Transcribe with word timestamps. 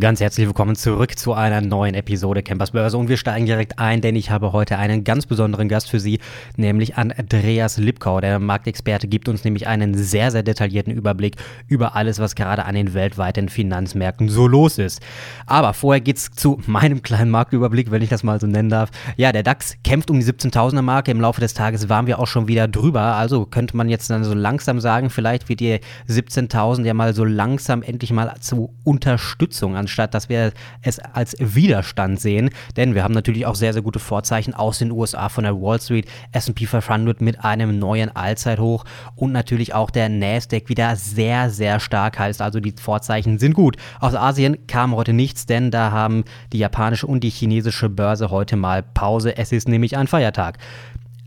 Ganz 0.00 0.20
herzlich 0.20 0.48
willkommen 0.48 0.74
zurück 0.74 1.16
zu 1.16 1.34
einer 1.34 1.60
neuen 1.60 1.94
Episode 1.94 2.42
Campers 2.42 2.72
Börse 2.72 2.98
und 2.98 3.08
wir 3.08 3.16
steigen 3.16 3.46
direkt 3.46 3.78
ein, 3.78 4.00
denn 4.00 4.16
ich 4.16 4.28
habe 4.28 4.52
heute 4.52 4.76
einen 4.76 5.04
ganz 5.04 5.24
besonderen 5.24 5.68
Gast 5.68 5.88
für 5.88 6.00
Sie, 6.00 6.18
nämlich 6.56 6.96
Andreas 6.96 7.76
Lipkau. 7.76 8.20
Der 8.20 8.40
Marktexperte 8.40 9.06
gibt 9.06 9.28
uns 9.28 9.44
nämlich 9.44 9.68
einen 9.68 9.94
sehr, 9.94 10.32
sehr 10.32 10.42
detaillierten 10.42 10.92
Überblick 10.92 11.36
über 11.68 11.94
alles, 11.94 12.18
was 12.18 12.34
gerade 12.34 12.64
an 12.64 12.74
den 12.74 12.92
weltweiten 12.92 13.48
Finanzmärkten 13.48 14.28
so 14.28 14.48
los 14.48 14.78
ist. 14.78 15.00
Aber 15.46 15.72
vorher 15.74 16.00
geht's 16.00 16.32
zu 16.32 16.60
meinem 16.66 17.02
kleinen 17.02 17.30
Marktüberblick, 17.30 17.92
wenn 17.92 18.02
ich 18.02 18.08
das 18.08 18.24
mal 18.24 18.40
so 18.40 18.48
nennen 18.48 18.70
darf. 18.70 18.90
Ja, 19.16 19.30
der 19.30 19.44
DAX 19.44 19.76
kämpft 19.84 20.10
um 20.10 20.18
die 20.18 20.26
17.000er 20.26 20.82
Marke. 20.82 21.12
Im 21.12 21.20
Laufe 21.20 21.40
des 21.40 21.54
Tages 21.54 21.88
waren 21.88 22.08
wir 22.08 22.18
auch 22.18 22.26
schon 22.26 22.48
wieder 22.48 22.66
drüber. 22.66 23.14
Also 23.14 23.46
könnte 23.46 23.76
man 23.76 23.88
jetzt 23.88 24.10
dann 24.10 24.24
so 24.24 24.34
langsam 24.34 24.80
sagen, 24.80 25.08
vielleicht 25.08 25.48
wird 25.48 25.60
die 25.60 25.78
17.000 26.08 26.84
ja 26.84 26.94
mal 26.94 27.14
so 27.14 27.24
langsam 27.24 27.84
endlich 27.84 28.10
mal 28.10 28.34
zu 28.40 28.74
Unterstützung 28.82 29.83
anstatt 29.84 30.14
dass 30.14 30.28
wir 30.28 30.52
es 30.82 30.98
als 30.98 31.36
Widerstand 31.38 32.20
sehen. 32.20 32.50
Denn 32.76 32.94
wir 32.94 33.04
haben 33.04 33.14
natürlich 33.14 33.46
auch 33.46 33.54
sehr, 33.54 33.72
sehr 33.72 33.82
gute 33.82 33.98
Vorzeichen 33.98 34.54
aus 34.54 34.78
den 34.78 34.90
USA 34.90 35.28
von 35.28 35.44
der 35.44 35.60
Wall 35.60 35.80
Street, 35.80 36.06
SP 36.32 36.66
500 36.66 37.20
mit 37.20 37.44
einem 37.44 37.78
neuen 37.78 38.14
Allzeithoch 38.14 38.84
und 39.14 39.32
natürlich 39.32 39.74
auch 39.74 39.90
der 39.90 40.08
Nasdaq 40.08 40.68
wieder 40.68 40.96
sehr, 40.96 41.50
sehr 41.50 41.80
stark 41.80 42.18
heißt. 42.18 42.40
Also 42.40 42.60
die 42.60 42.74
Vorzeichen 42.80 43.38
sind 43.38 43.54
gut. 43.54 43.76
Aus 44.00 44.14
Asien 44.14 44.66
kam 44.66 44.94
heute 44.94 45.12
nichts, 45.12 45.46
denn 45.46 45.70
da 45.70 45.90
haben 45.90 46.24
die 46.52 46.58
japanische 46.58 47.06
und 47.06 47.20
die 47.22 47.30
chinesische 47.30 47.88
Börse 47.88 48.30
heute 48.30 48.56
mal 48.56 48.82
Pause. 48.82 49.36
Es 49.36 49.52
ist 49.52 49.68
nämlich 49.68 49.96
ein 49.96 50.06
Feiertag. 50.06 50.58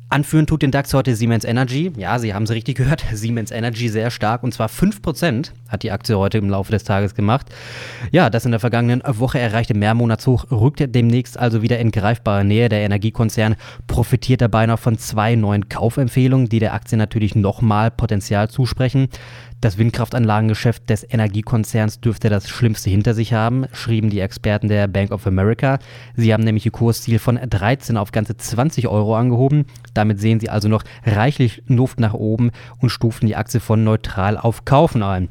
Anführen 0.09 0.47
tut 0.47 0.61
den 0.61 0.72
DAX 0.72 0.94
heute 0.94 1.17
Siemens 1.17 1.44
Energy. 1.44 1.91
Ja, 1.97 2.17
Sie 2.17 2.33
haben 2.33 2.44
es 2.44 2.52
richtig 2.52 2.77
gehört. 2.77 3.03
Siemens 3.13 3.52
Energy 3.52 3.89
sehr 3.89 4.09
stark 4.09 4.41
und 4.41 4.53
zwar 4.53 4.69
5% 4.69 5.52
hat 5.67 5.83
die 5.83 5.91
Aktie 5.91 6.17
heute 6.17 6.38
im 6.38 6.50
Laufe 6.50 6.72
des 6.72 6.86
Tages 6.86 7.13
gemacht. 7.13 7.47
Ja, 8.13 8.30
das 8.30 8.45
in 8.45 8.52
der 8.52 8.61
vergangenen 8.61 9.03
Woche 9.05 9.38
erreichte 9.38 9.73
Mehrmonatshoch 9.73 10.50
rückt 10.50 10.95
demnächst 10.95 11.38
also 11.38 11.61
wieder 11.61 11.80
in 11.80 11.91
greifbare 11.91 12.45
Nähe. 12.45 12.69
Der 12.69 12.80
Energiekonzern 12.85 13.58
profitiert 13.88 14.39
dabei 14.39 14.66
noch 14.66 14.80
von 14.80 14.97
zwei 14.97 15.35
neuen 15.35 15.67
Kaufempfehlungen, 15.67 16.47
die 16.47 16.59
der 16.59 16.73
Aktie 16.73 16.97
natürlich 16.97 17.35
nochmal 17.35 17.91
Potenzial 17.91 18.50
zusprechen. 18.50 19.09
Das 19.59 19.80
Windkraftanlagengeschäft 19.80 20.88
des 20.88 21.03
Energiekonzerns 21.03 22.00
dürfte 22.00 22.30
das 22.30 22.47
Schlimmste 22.47 22.91
hinter 22.91 23.16
sich 23.16 23.33
haben, 23.33 23.66
schrieben 23.73 24.11
die 24.11 24.19
Experten 24.19 24.67
der 24.67 24.88
Bank 24.88 25.11
of 25.11 25.25
America. 25.25 25.80
Sie 26.16 26.31
haben 26.31 26.44
nämlich 26.44 26.67
ihr 26.67 26.72
Kursziel 26.72 27.17
von 27.17 27.38
13 27.38 27.97
auf 27.97 28.11
ganze 28.11 28.38
20 28.38 28.88
Euro 28.88 29.16
angehoben. 29.16 29.66
Damit 29.98 30.20
sehen 30.20 30.40
sie 30.40 30.52
also 30.52 30.70
noch 30.70 30.84
reichlich 31.08 31.64
Luft 31.66 32.00
nach 32.00 32.14
oben 32.14 32.52
und 32.80 32.92
stufen 32.92 33.26
die 33.26 33.36
Aktie 33.36 33.59
von 33.59 33.84
neutral 33.84 34.38
auf 34.38 34.64
Kaufen 34.64 35.02
ein. 35.02 35.30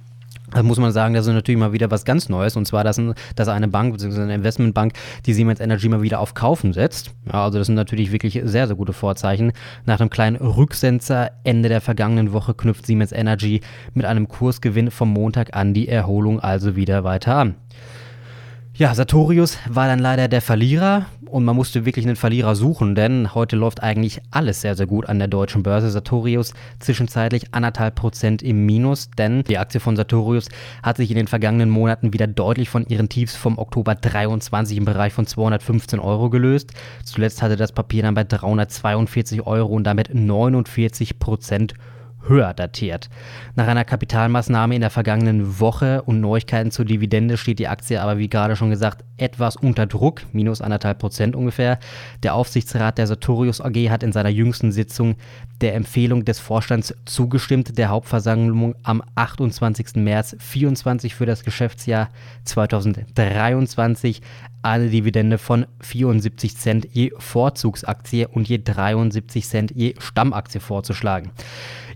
Da 0.51 0.65
muss 0.65 0.79
man 0.81 0.91
sagen, 0.91 1.15
das 1.15 1.25
ist 1.25 1.33
natürlich 1.33 1.61
mal 1.61 1.73
wieder 1.73 1.93
was 1.93 2.05
ganz 2.05 2.29
Neues. 2.29 2.57
Und 2.57 2.67
zwar, 2.67 2.83
dass, 2.83 3.01
dass 3.37 3.47
eine 3.47 3.69
Bank 3.69 3.93
bzw. 3.93 4.23
eine 4.23 4.35
Investmentbank 4.35 4.95
die 5.25 5.35
Siemens 5.35 5.61
Energy 5.61 5.89
mal 5.89 6.03
wieder 6.03 6.19
auf 6.19 6.35
Kaufen 6.35 6.73
setzt. 6.73 7.13
Ja, 7.33 7.45
also 7.45 7.59
das 7.59 7.69
sind 7.69 7.77
natürlich 7.77 8.11
wirklich 8.11 8.41
sehr, 8.45 8.67
sehr 8.67 8.75
gute 8.75 8.93
Vorzeichen. 8.93 9.53
Nach 9.85 10.01
einem 10.01 10.11
kleinen 10.11 10.37
Rücksensor 10.37 11.31
Ende 11.45 11.69
der 11.69 11.81
vergangenen 11.81 12.33
Woche 12.33 12.55
knüpft 12.55 12.87
Siemens 12.87 13.13
Energy 13.13 13.61
mit 13.95 14.05
einem 14.05 14.27
Kursgewinn 14.27 14.91
vom 14.91 15.13
Montag 15.13 15.55
an 15.55 15.75
die 15.75 15.87
Erholung 15.87 16.41
also 16.41 16.75
wieder 16.75 17.05
weiter 17.05 17.37
an. 17.37 17.55
Ja, 18.79 18.95
Sartorius 18.95 19.57
war 19.71 19.87
dann 19.87 20.01
leider 20.01 20.29
der 20.29 20.43
Verlierer 20.43 21.07
und 21.31 21.47
man 21.47 21.57
musste 21.57 21.87
wirklich 21.87 22.05
einen 22.05 22.15
Verlierer 22.15 22.55
suchen, 22.55 22.95
denn 22.95 23.35
heute 23.35 23.57
läuft 23.57 23.83
eigentlich 23.83 24.21
alles 24.31 24.61
sehr, 24.61 24.75
sehr 24.75 24.85
gut 24.87 25.09
an 25.09 25.19
der 25.19 25.29
deutschen 25.29 25.63
Börse. 25.63 25.91
Sartorius 25.91 26.53
zwischenzeitlich 26.79 27.55
anderthalb 27.55 27.95
Prozent 27.95 28.43
im 28.43 28.67
Minus, 28.67 29.11
denn 29.13 29.45
die 29.45 29.57
Aktie 29.57 29.81
von 29.81 29.97
Sartorius 29.97 30.51
hat 30.83 30.99
sich 30.99 31.11
in 31.11 31.17
den 31.17 31.27
vergangenen 31.27 31.71
Monaten 31.71 32.13
wieder 32.13 32.27
deutlich 32.27 32.69
von 32.69 32.87
ihren 32.87 33.09
Tiefs 33.09 33.35
vom 33.35 33.57
Oktober 33.57 33.95
23 33.95 34.77
im 34.77 34.85
Bereich 34.85 35.15
von 35.15 35.27
215 35.27 35.99
Euro 35.99 36.29
gelöst. 36.29 36.73
Zuletzt 37.03 37.41
hatte 37.41 37.57
das 37.57 37.73
Papier 37.73 38.03
dann 38.03 38.15
bei 38.15 38.25
342 38.25 39.47
Euro 39.47 39.75
und 39.75 39.85
damit 39.85 40.15
49 40.15 41.19
Prozent 41.19 41.73
höher 42.29 42.55
datiert. 42.55 43.09
Nach 43.55 43.67
einer 43.67 43.85
Kapitalmaßnahme 43.85 44.75
in 44.75 44.81
der 44.81 44.91
vergangenen 44.91 45.61
Woche 45.61 46.03
und 46.03 46.21
Neuigkeiten 46.21 46.71
zur 46.71 46.85
Dividende 46.85 47.37
steht 47.37 47.59
die 47.59 47.69
Aktie 47.69 48.01
aber, 48.01 48.19
wie 48.19 48.29
gerade 48.29 48.57
schon 48.57 48.71
gesagt, 48.71 49.05
etwas 49.17 49.57
unter 49.57 49.87
Druck, 49.87 50.23
minus 50.33 50.61
anderthalb 50.61 50.99
Prozent 50.99 51.35
ungefähr. 51.35 51.79
Der 52.23 52.35
Aufsichtsrat 52.35 52.99
der 52.99 53.07
Sartorius 53.07 53.61
AG 53.61 53.91
hat 53.91 54.03
in 54.03 54.13
seiner 54.13 54.29
jüngsten 54.29 54.73
Sitzung 54.73 55.17
der 55.61 55.75
Empfehlung 55.75 56.25
des 56.25 56.39
Vorstands 56.39 56.95
zugestimmt, 57.07 57.79
der 57.79 57.89
Hauptversammlung 57.89 58.75
am 58.83 59.03
28. 59.15 59.97
März 59.97 60.31
2024 60.31 61.15
für 61.15 61.27
das 61.27 61.45
Geschäftsjahr 61.45 62.09
2023 62.45 64.23
eine 64.63 64.89
Dividende 64.89 65.39
von 65.39 65.67
74 65.81 66.57
Cent 66.57 66.89
je 66.93 67.13
Vorzugsaktie 67.19 68.27
und 68.27 68.49
je 68.49 68.59
73 68.59 69.47
Cent 69.47 69.73
je 69.75 69.95
Stammaktie 69.99 70.61
vorzuschlagen. 70.61 71.31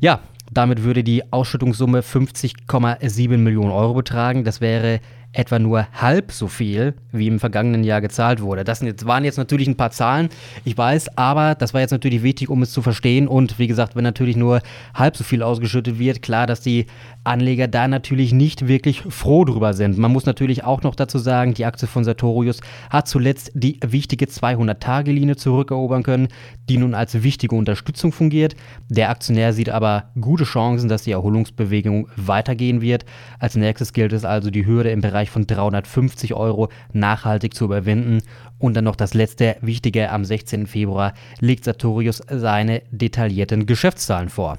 Ja, 0.00 0.19
damit 0.50 0.82
würde 0.82 1.04
die 1.04 1.32
Ausschüttungssumme 1.32 2.00
50,7 2.00 3.38
Millionen 3.38 3.70
Euro 3.70 3.94
betragen. 3.94 4.44
Das 4.44 4.60
wäre 4.60 5.00
etwa 5.32 5.58
nur 5.60 5.86
halb 5.92 6.32
so 6.32 6.48
viel, 6.48 6.94
wie 7.12 7.28
im 7.28 7.38
vergangenen 7.38 7.84
Jahr 7.84 8.00
gezahlt 8.00 8.42
wurde. 8.42 8.64
Das 8.64 8.82
waren 9.06 9.24
jetzt 9.24 9.38
natürlich 9.38 9.68
ein 9.68 9.76
paar 9.76 9.92
Zahlen, 9.92 10.28
ich 10.64 10.76
weiß, 10.76 11.16
aber 11.16 11.54
das 11.54 11.72
war 11.72 11.80
jetzt 11.80 11.92
natürlich 11.92 12.22
wichtig, 12.22 12.48
um 12.50 12.62
es 12.62 12.72
zu 12.72 12.82
verstehen. 12.82 13.28
Und 13.28 13.58
wie 13.58 13.68
gesagt, 13.68 13.94
wenn 13.94 14.02
natürlich 14.02 14.36
nur 14.36 14.60
halb 14.92 15.16
so 15.16 15.22
viel 15.22 15.42
ausgeschüttet 15.42 15.98
wird, 15.98 16.22
klar, 16.22 16.46
dass 16.46 16.60
die 16.60 16.86
Anleger 17.22 17.68
da 17.68 17.86
natürlich 17.86 18.32
nicht 18.32 18.66
wirklich 18.66 19.02
froh 19.02 19.44
drüber 19.44 19.74
sind. 19.74 19.98
Man 19.98 20.10
muss 20.10 20.26
natürlich 20.26 20.64
auch 20.64 20.82
noch 20.82 20.94
dazu 20.94 21.18
sagen, 21.18 21.54
die 21.54 21.64
Aktie 21.64 21.86
von 21.86 22.02
Sartorius 22.02 22.60
hat 22.88 23.06
zuletzt 23.06 23.52
die 23.54 23.78
wichtige 23.86 24.24
200-Tage-Linie 24.24 25.36
zurückerobern 25.36 26.02
können, 26.02 26.28
die 26.68 26.78
nun 26.78 26.94
als 26.94 27.22
wichtige 27.22 27.54
Unterstützung 27.54 28.10
fungiert. 28.10 28.56
Der 28.88 29.10
Aktionär 29.10 29.52
sieht 29.52 29.68
aber 29.68 30.10
gute 30.20 30.44
Chancen, 30.44 30.88
dass 30.88 31.02
die 31.02 31.12
Erholungsbewegung 31.12 32.08
weitergehen 32.16 32.80
wird. 32.80 33.04
Als 33.38 33.54
nächstes 33.54 33.92
gilt 33.92 34.12
es 34.12 34.24
also, 34.24 34.50
die 34.50 34.66
Hürde 34.66 34.90
im 34.90 35.02
Bereich 35.02 35.19
Bereich 35.20 35.30
von 35.30 35.46
350 35.46 36.32
Euro 36.32 36.70
nachhaltig 36.94 37.52
zu 37.52 37.66
überwinden. 37.66 38.22
Und 38.58 38.74
dann 38.74 38.84
noch 38.84 38.96
das 38.96 39.12
letzte 39.12 39.56
Wichtige, 39.60 40.10
am 40.10 40.24
16. 40.24 40.66
Februar 40.66 41.12
legt 41.40 41.64
Sartorius 41.64 42.22
seine 42.26 42.80
detaillierten 42.90 43.66
Geschäftszahlen 43.66 44.30
vor. 44.30 44.56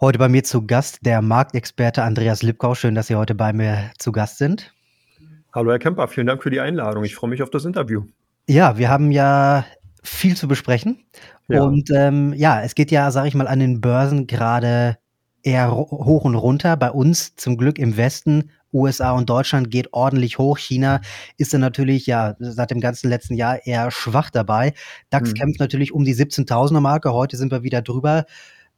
Heute 0.00 0.18
bei 0.18 0.28
mir 0.28 0.42
zu 0.42 0.66
Gast 0.66 1.06
der 1.06 1.22
Marktexperte 1.22 2.02
Andreas 2.02 2.42
Lipkau. 2.42 2.74
Schön, 2.74 2.96
dass 2.96 3.06
Sie 3.06 3.14
heute 3.14 3.36
bei 3.36 3.52
mir 3.52 3.92
zu 3.98 4.10
Gast 4.10 4.38
sind. 4.38 4.74
Hallo 5.54 5.70
Herr 5.70 5.78
Kemper, 5.78 6.08
vielen 6.08 6.26
Dank 6.26 6.42
für 6.42 6.50
die 6.50 6.58
Einladung. 6.58 7.04
Ich 7.04 7.14
freue 7.14 7.30
mich 7.30 7.42
auf 7.44 7.50
das 7.50 7.64
Interview. 7.64 8.02
Ja, 8.48 8.78
wir 8.78 8.88
haben 8.88 9.12
ja 9.12 9.64
viel 10.02 10.36
zu 10.36 10.48
besprechen. 10.48 11.04
Ja. 11.46 11.62
Und 11.62 11.88
ähm, 11.94 12.32
ja, 12.34 12.62
es 12.62 12.74
geht 12.74 12.90
ja, 12.90 13.12
sage 13.12 13.28
ich 13.28 13.36
mal, 13.36 13.46
an 13.46 13.60
den 13.60 13.80
Börsen 13.80 14.26
gerade 14.26 14.98
eher 15.42 15.74
hoch 15.74 16.24
und 16.24 16.34
runter. 16.34 16.76
Bei 16.76 16.90
uns 16.90 17.34
zum 17.36 17.56
Glück 17.56 17.78
im 17.78 17.96
Westen, 17.96 18.50
USA 18.72 19.12
und 19.12 19.30
Deutschland 19.30 19.70
geht 19.70 19.92
ordentlich 19.92 20.38
hoch. 20.38 20.58
China 20.58 21.00
ist 21.36 21.54
dann 21.54 21.60
natürlich 21.60 22.06
ja 22.06 22.36
seit 22.38 22.70
dem 22.70 22.80
ganzen 22.80 23.08
letzten 23.08 23.34
Jahr 23.34 23.66
eher 23.66 23.90
schwach 23.90 24.30
dabei. 24.30 24.74
DAX 25.10 25.30
mhm. 25.30 25.34
kämpft 25.34 25.60
natürlich 25.60 25.92
um 25.92 26.04
die 26.04 26.14
17.000er 26.14 26.80
Marke. 26.80 27.12
Heute 27.12 27.36
sind 27.36 27.52
wir 27.52 27.62
wieder 27.62 27.82
drüber. 27.82 28.26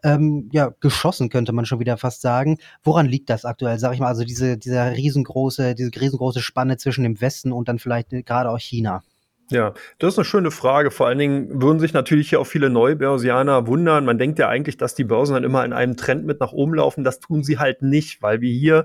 Ähm, 0.03 0.49
ja, 0.53 0.73
geschossen, 0.81 1.29
könnte 1.29 1.53
man 1.53 1.67
schon 1.67 1.81
wieder 1.81 1.99
fast 1.99 2.23
sagen. 2.23 2.57
Woran 2.83 3.07
liegt 3.07 3.29
das 3.29 3.45
aktuell, 3.45 3.79
sag 3.79 3.93
ich 3.93 4.01
mal, 4.01 4.07
also 4.07 4.25
diese, 4.25 4.57
dieser 4.57 4.97
riesengroße, 4.97 5.75
diese 5.75 5.91
riesengroße 5.91 6.41
Spanne 6.41 6.79
zwischen 6.79 7.05
dem 7.05 7.21
Westen 7.21 7.53
und 7.53 7.69
dann 7.69 7.79
vielleicht 7.79 8.09
gerade 8.25 8.51
auch 8.51 8.59
China? 8.59 9.03
Ja, 9.51 9.75
das 9.99 10.15
ist 10.15 10.19
eine 10.19 10.25
schöne 10.25 10.51
Frage. 10.53 10.93
Vor 10.93 11.09
allen 11.09 11.19
Dingen 11.19 11.61
würden 11.61 11.81
sich 11.81 11.93
natürlich 11.93 12.29
hier 12.29 12.41
auch 12.41 12.47
viele 12.47 12.71
Neubörsianer 12.71 13.67
wundern. 13.67 14.05
Man 14.05 14.17
denkt 14.17 14.39
ja 14.39 14.49
eigentlich, 14.49 14.77
dass 14.77 14.95
die 14.95 15.03
Börsen 15.03 15.35
dann 15.35 15.43
immer 15.43 15.65
in 15.65 15.73
einem 15.73 15.97
Trend 15.97 16.25
mit 16.25 16.39
nach 16.39 16.53
oben 16.53 16.75
laufen. 16.75 17.03
Das 17.03 17.19
tun 17.19 17.43
sie 17.43 17.59
halt 17.59 17.83
nicht, 17.83 18.23
weil 18.23 18.41
wir 18.41 18.53
hier 18.53 18.85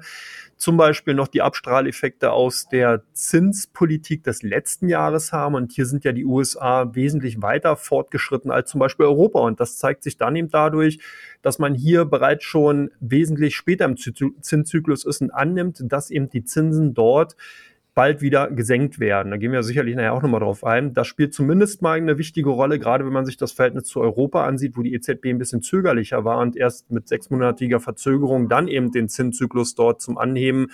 zum 0.58 0.76
Beispiel 0.76 1.14
noch 1.14 1.28
die 1.28 1.44
Abstrahleffekte 1.44 2.32
aus 2.32 2.68
der 2.68 3.04
Zinspolitik 3.14 4.24
des 4.24 4.42
letzten 4.42 4.90
Jahres 4.90 5.32
haben. 5.32 5.54
Und 5.54 5.72
hier 5.72 5.86
sind 5.86 6.04
ja 6.04 6.14
die 6.14 6.26
USA 6.26 6.96
wesentlich 6.96 7.44
weiter 7.44 7.76
fortgeschritten 7.76 8.50
als 8.50 8.72
zum 8.72 8.80
Beispiel 8.80 9.06
Europa. 9.06 9.42
Und 9.42 9.60
das 9.60 9.78
zeigt 9.78 10.02
sich 10.02 10.18
dann 10.18 10.36
eben 10.36 10.50
dadurch, 10.50 10.98
dass 11.44 11.60
man 11.60 11.76
hier 11.76 12.06
bereits 12.06 12.44
schon 12.44 12.90
wesentlich 13.00 13.56
später 13.56 13.86
im 13.86 13.98
Zinszyklus 13.98 15.06
ist 15.06 15.22
und 15.22 15.30
annimmt, 15.30 15.84
dass 15.84 16.10
eben 16.10 16.28
die 16.28 16.44
Zinsen 16.44 16.96
dort 16.96 17.36
bald 17.96 18.22
wieder 18.22 18.52
gesenkt 18.52 19.00
werden. 19.00 19.32
Da 19.32 19.38
gehen 19.38 19.54
wir 19.54 19.64
sicherlich 19.64 19.96
nachher 19.96 20.14
auch 20.14 20.22
nochmal 20.22 20.42
drauf 20.42 20.66
ein. 20.66 20.94
Das 20.94 21.08
spielt 21.08 21.34
zumindest 21.34 21.82
mal 21.82 21.98
eine 21.98 22.18
wichtige 22.18 22.50
Rolle, 22.50 22.78
gerade 22.78 23.06
wenn 23.06 23.14
man 23.14 23.26
sich 23.26 23.38
das 23.38 23.54
Verhältnis 23.54 23.86
zu 23.86 24.02
Europa 24.02 24.46
ansieht, 24.46 24.76
wo 24.76 24.82
die 24.82 24.94
EZB 24.94 25.28
ein 25.28 25.38
bisschen 25.38 25.62
zögerlicher 25.62 26.26
war 26.26 26.40
und 26.40 26.58
erst 26.58 26.92
mit 26.92 27.08
sechsmonatiger 27.08 27.80
Verzögerung 27.80 28.50
dann 28.50 28.68
eben 28.68 28.92
den 28.92 29.08
Zinszyklus 29.08 29.76
dort 29.76 30.02
zum 30.02 30.18
Anheben 30.18 30.68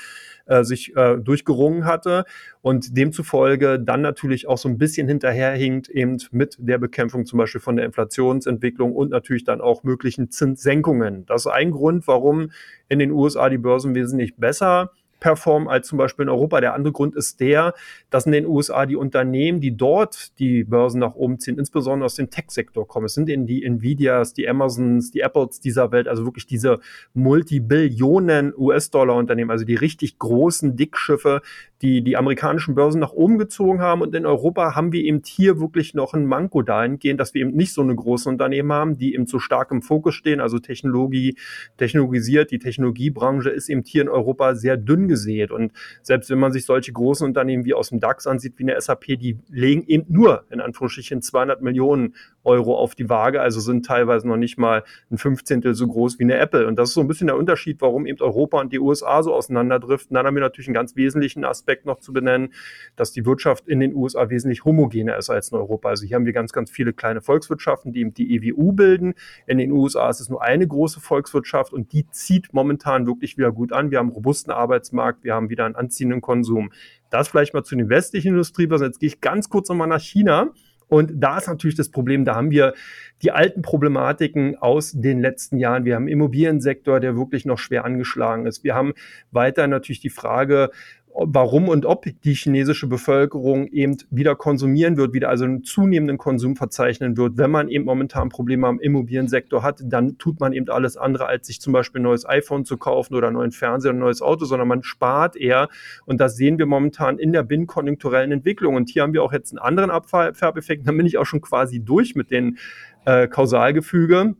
äh, 0.48 0.64
sich 0.64 0.96
äh, 0.96 1.18
durchgerungen 1.18 1.86
hatte 1.86 2.26
und 2.62 2.98
demzufolge 2.98 3.80
dann 3.80 4.02
natürlich 4.02 4.48
auch 4.48 4.58
so 4.58 4.68
ein 4.68 4.80
bisschen 4.80 5.08
hinterherhinkt 5.08 5.90
eben 5.90 6.18
mit 6.32 6.58
der 6.60 6.80
Bekämpfung 6.80 7.28
zum 7.28 7.38
Beispiel 7.38 7.62
von 7.62 7.76
der 7.76 7.86
Inflationsentwicklung 7.86 8.96
und 8.96 9.12
natürlich 9.12 9.44
dann 9.44 9.62
auch 9.62 9.84
möglichen 9.84 10.32
Zinssenkungen. 10.32 11.28
Das 11.28 11.46
ist 11.46 11.52
ein 11.52 11.70
Grund, 11.70 12.08
warum 12.08 12.50
in 12.90 12.98
den 12.98 13.12
USA 13.12 13.48
die 13.48 13.60
Börsen 13.60 13.94
wesentlich 13.94 14.38
besser 14.38 14.92
performen 15.22 15.70
als 15.70 15.88
zum 15.88 15.98
Beispiel 15.98 16.24
in 16.24 16.30
Europa. 16.30 16.60
Der 16.60 16.74
andere 16.74 16.92
Grund 16.92 17.16
ist 17.16 17.40
der, 17.40 17.74
dass 18.10 18.26
in 18.26 18.34
den 18.34 18.46
USA 18.46 18.86
die 18.86 18.98
Unternehmen, 18.98 19.62
die 19.62 19.78
dort 19.78 20.38
die 20.40 20.66
Börsen 20.66 21.00
nach 21.00 21.16
oben 21.16 21.40
ziehen, 21.40 21.58
insbesondere 21.58 22.08
aus 22.08 22.16
dem 22.16 22.30
Tech-Sektor 22.30 22.86
kommen. 22.86 23.06
Es 23.06 23.14
sind 23.14 23.30
eben 23.30 23.46
die 23.46 23.64
Nvidias, 23.64 24.34
die 24.34 24.50
Amazons, 24.50 25.12
die 25.12 25.22
Apples 25.22 25.62
dieser 25.62 25.94
Welt, 25.94 26.10
also 26.10 26.26
wirklich 26.26 26.48
diese 26.48 26.80
Multibillionen 27.14 28.54
US-Dollar-Unternehmen, 28.58 29.52
also 29.52 29.64
die 29.64 29.76
richtig 29.76 30.20
großen 30.20 30.76
Dickschiffe, 30.76 31.42
die 31.82 32.04
die 32.04 32.16
amerikanischen 32.16 32.76
Börsen 32.76 33.00
nach 33.00 33.12
oben 33.12 33.38
gezogen 33.38 33.82
haben. 33.82 34.02
Und 34.02 34.14
in 34.16 34.26
Europa 34.26 34.76
haben 34.76 34.92
wir 34.92 35.04
eben 35.04 35.22
hier 35.26 35.60
wirklich 35.60 35.94
noch 35.94 36.14
ein 36.14 36.26
Manko 36.26 36.62
dahingehend, 36.62 37.20
dass 37.20 37.34
wir 37.34 37.42
eben 37.42 37.56
nicht 37.56 37.74
so 37.74 37.82
eine 37.82 37.96
großen 37.96 38.32
Unternehmen 38.32 38.72
haben, 38.72 38.98
die 38.98 39.16
eben 39.16 39.26
so 39.26 39.40
stark 39.40 39.72
im 39.72 39.82
Fokus 39.82 40.16
stehen, 40.16 40.40
also 40.40 40.60
Technologie, 40.60 41.36
technologisiert. 41.78 42.52
Die 42.52 42.60
Technologiebranche 42.60 43.50
ist 43.50 43.70
eben 43.70 43.84
hier 43.86 44.04
in 44.04 44.10
Europa 44.10 44.56
sehr 44.56 44.78
dünn 44.78 45.08
gesät. 45.08 45.52
Und 45.52 45.72
selbst 46.04 46.30
wenn 46.30 46.40
man 46.40 46.52
sich 46.52 46.66
solche 46.66 46.94
großen 46.94 47.26
Unternehmen 47.26 47.66
wie 47.66 47.74
aus 47.74 47.90
dem 47.90 48.00
DAX 48.00 48.28
ansieht, 48.28 48.54
wie 48.58 48.64
eine 48.64 48.80
SAP, 48.80 49.06
die 49.20 49.40
legen 49.50 49.84
eben 49.88 50.06
nur 50.08 50.46
in 50.52 50.62
Anführungsstrichen 50.62 51.22
200 51.22 51.62
Millionen 51.62 52.16
Euro 52.44 52.76
auf 52.78 52.96
die 52.96 53.10
Waage, 53.10 53.42
also 53.42 53.60
sind 53.60 53.86
teilweise 53.86 54.28
noch 54.28 54.38
nicht 54.38 54.58
mal 54.58 54.84
ein 55.10 55.18
Fünfzehntel 55.18 55.74
so 55.76 55.88
groß 55.88 56.20
wie 56.20 56.24
eine 56.24 56.38
Apple. 56.38 56.68
Und 56.68 56.78
das 56.78 56.90
ist 56.90 56.96
so 56.96 57.02
ein 57.02 57.08
bisschen 57.08 57.28
der 57.28 57.38
Unterschied, 57.38 57.82
warum 57.82 58.06
eben 58.06 58.20
Europa 58.22 58.60
und 58.60 58.72
die 58.74 58.80
USA 58.80 59.24
so 59.24 59.34
auseinanderdriften. 59.34 60.16
Dann 60.16 60.26
haben 60.26 60.36
wir 60.36 60.42
natürlich 60.42 60.68
einen 60.68 60.74
ganz 60.74 60.96
wesentlichen 60.96 61.46
Aspekt 61.46 61.86
noch 61.86 62.00
zu 62.00 62.14
benennen, 62.14 62.54
dass 62.96 63.12
die 63.12 63.26
Wirtschaft 63.26 63.68
in 63.68 63.80
den 63.80 63.94
USA 63.96 64.30
wesentlich 64.30 64.66
homogener 64.66 65.18
ist 65.18 65.30
als 65.30 65.52
in 65.52 65.58
Europa. 65.58 65.90
Also 65.90 66.06
hier 66.06 66.16
haben 66.16 66.26
wir 66.26 66.34
ganz, 66.34 66.52
ganz 66.54 66.72
viele 66.72 66.94
kleine 66.94 67.22
Volkswirtschaften, 67.22 67.94
die 67.94 68.02
eben 68.02 68.14
die 68.14 68.36
EWU 68.36 68.74
bilden. 68.74 69.14
In 69.48 69.58
den 69.58 69.72
USA 69.72 70.10
ist 70.10 70.20
es 70.20 70.30
nur 70.30 70.42
eine 70.42 70.68
große 70.68 71.00
Volkswirtschaft 71.00 71.74
und 71.74 71.94
die 71.94 72.08
zieht 72.10 72.54
momentan 72.54 73.06
wirklich 73.06 73.38
wieder 73.38 73.52
gut 73.52 73.74
an. 73.74 73.92
Wir 73.92 74.00
haben 74.00 74.08
einen 74.08 74.16
robusten 74.16 74.52
Arbeitsmarkt, 74.52 75.24
wir 75.24 75.36
haben 75.36 75.50
wieder 75.50 75.66
einen 75.66 75.76
anziehenden 75.76 76.22
Konsum. 76.22 76.72
Das 77.10 77.28
vielleicht 77.28 77.54
mal 77.54 77.64
zu 77.64 77.76
den 77.76 77.90
westlichen 77.90 78.30
Industriebörsen. 78.30 78.88
Jetzt 78.88 79.00
gehe 79.00 79.08
ich 79.08 79.22
ganz 79.22 79.50
kurz 79.50 79.70
nochmal 79.70 79.88
nach 79.88 80.00
China. 80.00 80.52
Und 80.92 81.24
da 81.24 81.38
ist 81.38 81.48
natürlich 81.48 81.78
das 81.78 81.88
Problem, 81.88 82.26
da 82.26 82.36
haben 82.36 82.52
wir 82.52 82.74
die 83.22 83.32
alten 83.32 83.62
Problematiken 83.62 84.58
aus 84.58 84.92
den 84.92 85.22
letzten 85.22 85.58
Jahren. 85.58 85.86
Wir 85.86 85.96
haben 85.96 86.10
Immobiliensektor, 86.10 87.00
der 87.00 87.16
wirklich 87.16 87.46
noch 87.46 87.60
schwer 87.60 87.86
angeschlagen 87.86 88.46
ist. 88.46 88.66
Wir 88.66 88.76
haben 88.76 88.92
weiter 89.32 89.68
natürlich 89.68 90.02
die 90.02 90.10
Frage, 90.10 90.70
warum 91.14 91.70
und 91.70 91.86
ob 91.86 92.06
die 92.24 92.34
chinesische 92.34 92.88
Bevölkerung 92.88 93.68
eben 93.68 93.98
wieder 94.10 94.36
konsumieren 94.36 94.98
wird, 94.98 95.14
wieder 95.14 95.30
also 95.30 95.46
einen 95.46 95.64
zunehmenden 95.64 96.18
Konsum 96.18 96.56
verzeichnen 96.56 97.18
wird. 97.18 97.38
Wenn 97.38 97.52
man 97.52 97.70
eben 97.70 97.86
momentan 97.86 98.30
Probleme 98.30 98.68
am 98.68 98.80
Immobiliensektor 98.80 99.64
hat, 99.64 99.82
dann 99.84 100.18
tut 100.18 100.40
man 100.40 100.54
eben 100.54 100.70
alles 100.70 100.98
andere, 100.98 101.28
als 101.28 101.48
sich 101.48 101.62
zum 101.62 101.74
Beispiel 101.74 102.02
ein 102.02 102.04
neues 102.04 102.28
iPhone 102.28 102.66
zu 102.66 102.78
kaufen 102.78 103.16
oder 103.16 103.28
einen 103.28 103.38
neuen 103.38 103.52
Fernseher, 103.52 103.92
ein 103.92 104.00
neues 104.00 104.22
Auto, 104.22 104.46
sondern 104.46 104.68
man 104.68 104.84
spart 104.84 105.36
eher. 105.36 105.70
Und 106.06 106.20
das 106.20 106.36
sehen 106.36 106.58
wir 106.58 106.66
momentan 106.66 107.18
in 107.18 107.34
der 107.34 107.44
binnenkonjunkturellen 107.44 108.32
Entwicklung. 108.32 108.76
Und 108.76 108.90
hier 108.90 109.04
haben 109.04 109.14
wir 109.14 109.24
auch 109.24 109.34
jetzt 109.34 109.52
einen 109.52 109.60
anderen 109.60 109.92
Abfärbeffekt. 109.92 110.88
Da 110.88 110.92
bin 110.92 111.06
ich 111.06 111.18
auch 111.18 111.26
schon 111.26 111.42
quasi 111.42 111.84
durch 111.84 112.16
mit 112.16 112.32
den 112.32 112.58
äh, 113.06 113.28
Kausalgefüge 113.28 114.36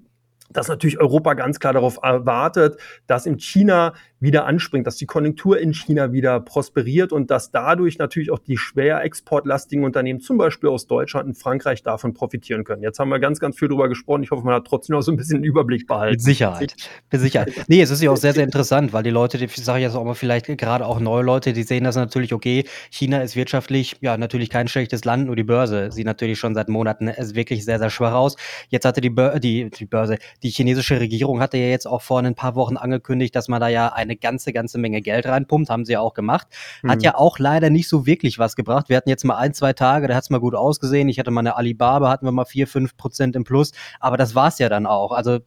dass 0.54 0.68
natürlich 0.68 1.00
Europa 1.00 1.34
ganz 1.34 1.60
klar 1.60 1.74
darauf 1.74 2.00
erwartet, 2.02 2.78
dass 3.08 3.26
in 3.26 3.38
China 3.38 3.94
wieder 4.22 4.46
anspringt, 4.46 4.86
dass 4.86 4.98
die 4.98 5.08
Konjunktur 5.08 5.60
in 5.60 5.74
China 5.74 6.12
wieder 6.12 6.40
prosperiert 6.40 7.12
und 7.12 7.32
dass 7.32 7.52
dadurch 7.52 7.98
natürlich 7.98 8.32
auch 8.32 8.40
die 8.40 8.56
schwer 8.56 9.04
exportlastigen 9.04 9.84
Unternehmen, 9.84 10.22
zum 10.22 10.38
Beispiel 10.38 10.70
aus 10.70 10.86
Deutschland 10.86 11.28
und 11.28 11.34
Frankreich, 11.36 11.82
davon 11.82 12.14
profitieren 12.14 12.64
können. 12.64 12.84
Jetzt 12.84 13.00
haben 13.00 13.10
wir 13.10 13.20
ganz, 13.20 13.40
ganz 13.40 13.58
viel 13.58 13.68
darüber 13.68 13.90
gesprochen. 13.90 14.22
Ich 14.22 14.30
hoffe, 14.30 14.46
man 14.46 14.54
hat 14.54 14.66
trotzdem 14.66 14.96
noch 14.96 15.02
so 15.02 15.12
ein 15.12 15.18
bisschen 15.18 15.38
einen 15.38 15.44
Überblick 15.44 15.88
behalten. 15.88 16.14
Mit 16.14 16.22
Sicherheit. 16.22 16.76
Mit 17.12 17.22
Sicherheit. 17.22 17.52
Nee, 17.68 17.82
es 17.82 17.90
ist 17.90 18.02
ja 18.04 18.12
auch 18.12 18.18
sehr, 18.18 18.34
sehr 18.34 18.44
interessant, 18.44 18.94
weil 18.94 19.02
die 19.02 19.10
Leute, 19.10 19.40
die 19.40 19.48
sage 19.48 19.80
ich 19.80 19.86
jetzt 19.86 19.96
auch 19.96 20.06
mal 20.06 20.14
vielleicht 20.14 20.46
gerade 20.46 20.86
auch 20.86 21.00
neue 21.00 21.24
Leute, 21.24 21.54
die 21.54 21.64
sehen 21.64 21.84
das 21.84 21.96
natürlich, 21.96 22.34
okay, 22.34 22.66
China 22.92 23.22
ist 23.22 23.36
wirtschaftlich, 23.36 23.98
ja, 24.02 24.18
natürlich 24.18 24.52
kein 24.52 24.68
schlechtes 24.68 25.04
Land, 25.04 25.26
nur 25.26 25.36
die 25.36 25.44
Börse 25.44 25.92
sieht 25.92 26.06
natürlich 26.06 26.38
schon 26.38 26.54
seit 26.54 26.70
Monaten 26.70 27.08
es 27.08 27.34
wirklich 27.34 27.66
sehr, 27.66 27.80
sehr 27.80 27.90
schwach 27.90 28.14
aus. 28.14 28.36
Jetzt 28.70 28.86
hatte 28.86 29.02
die, 29.02 29.10
Bör 29.10 29.40
die, 29.40 29.72
die 29.72 29.86
Börse, 29.86 30.18
die 30.44 30.50
chinesische 30.50 31.00
Regierung 31.00 31.40
hatte 31.40 31.58
ja 31.58 31.68
jetzt 31.68 31.88
auch 31.88 32.02
vor 32.02 32.20
ein 32.20 32.36
paar 32.36 32.56
Wochen 32.56 32.78
angekündigt, 32.78 33.36
dass 33.36 33.48
man 33.48 33.62
da 33.62 33.68
ja 33.68 33.94
eine 33.94 34.16
ganze, 34.16 34.54
ganze 34.54 34.78
Menge 34.78 35.02
Geld 35.02 35.26
reinpumpt, 35.26 35.70
haben 35.70 35.86
sie 35.86 35.94
ja 35.94 36.00
auch 36.02 36.14
gemacht. 36.14 36.48
Hat 36.88 37.00
mhm. 37.00 37.04
ja 37.04 37.16
auch 37.16 37.40
leider 37.40 37.70
nicht 37.70 37.88
so 37.88 38.06
wirklich 38.06 38.40
was 38.40 38.56
gebracht. 38.56 38.90
Wir 38.90 38.98
hatten 38.98 39.10
jetzt 39.10 39.24
mal 39.24 39.38
ein, 39.38 39.54
zwei 39.54 39.74
Tage, 39.74 40.08
da 40.08 40.16
hat 40.16 40.24
es 40.24 40.30
mal 40.30 40.40
gut 40.40 40.56
ausgesehen. 40.56 41.10
Ich 41.10 41.20
hatte 41.20 41.32
mal 41.32 41.42
eine 41.42 41.56
Alibaba, 41.56 42.10
hatten 42.10 42.26
wir 42.26 42.32
mal 42.32 42.46
vier, 42.46 42.68
fünf 42.68 42.98
Prozent 42.98 43.36
im 43.36 43.44
Plus, 43.44 43.72
aber 44.00 44.18
das 44.18 44.36
war 44.36 44.48
es 44.48 44.60
ja 44.60 44.70
dann 44.70 44.86
auch. 44.86 45.12
Also 45.12 45.40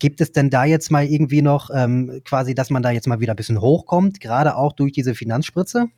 Gibt 0.00 0.20
es 0.20 0.30
denn 0.30 0.48
da 0.48 0.64
jetzt 0.64 0.92
mal 0.92 1.04
irgendwie 1.04 1.42
noch 1.42 1.70
ähm, 1.74 2.20
quasi, 2.24 2.54
dass 2.54 2.70
man 2.70 2.82
da 2.82 2.90
jetzt 2.90 3.08
mal 3.08 3.18
wieder 3.18 3.32
ein 3.32 3.36
bisschen 3.36 3.60
hochkommt, 3.60 4.20
gerade 4.20 4.56
auch 4.56 4.72
durch 4.72 4.92
diese 4.92 5.14
Finanzspritze? 5.14 5.88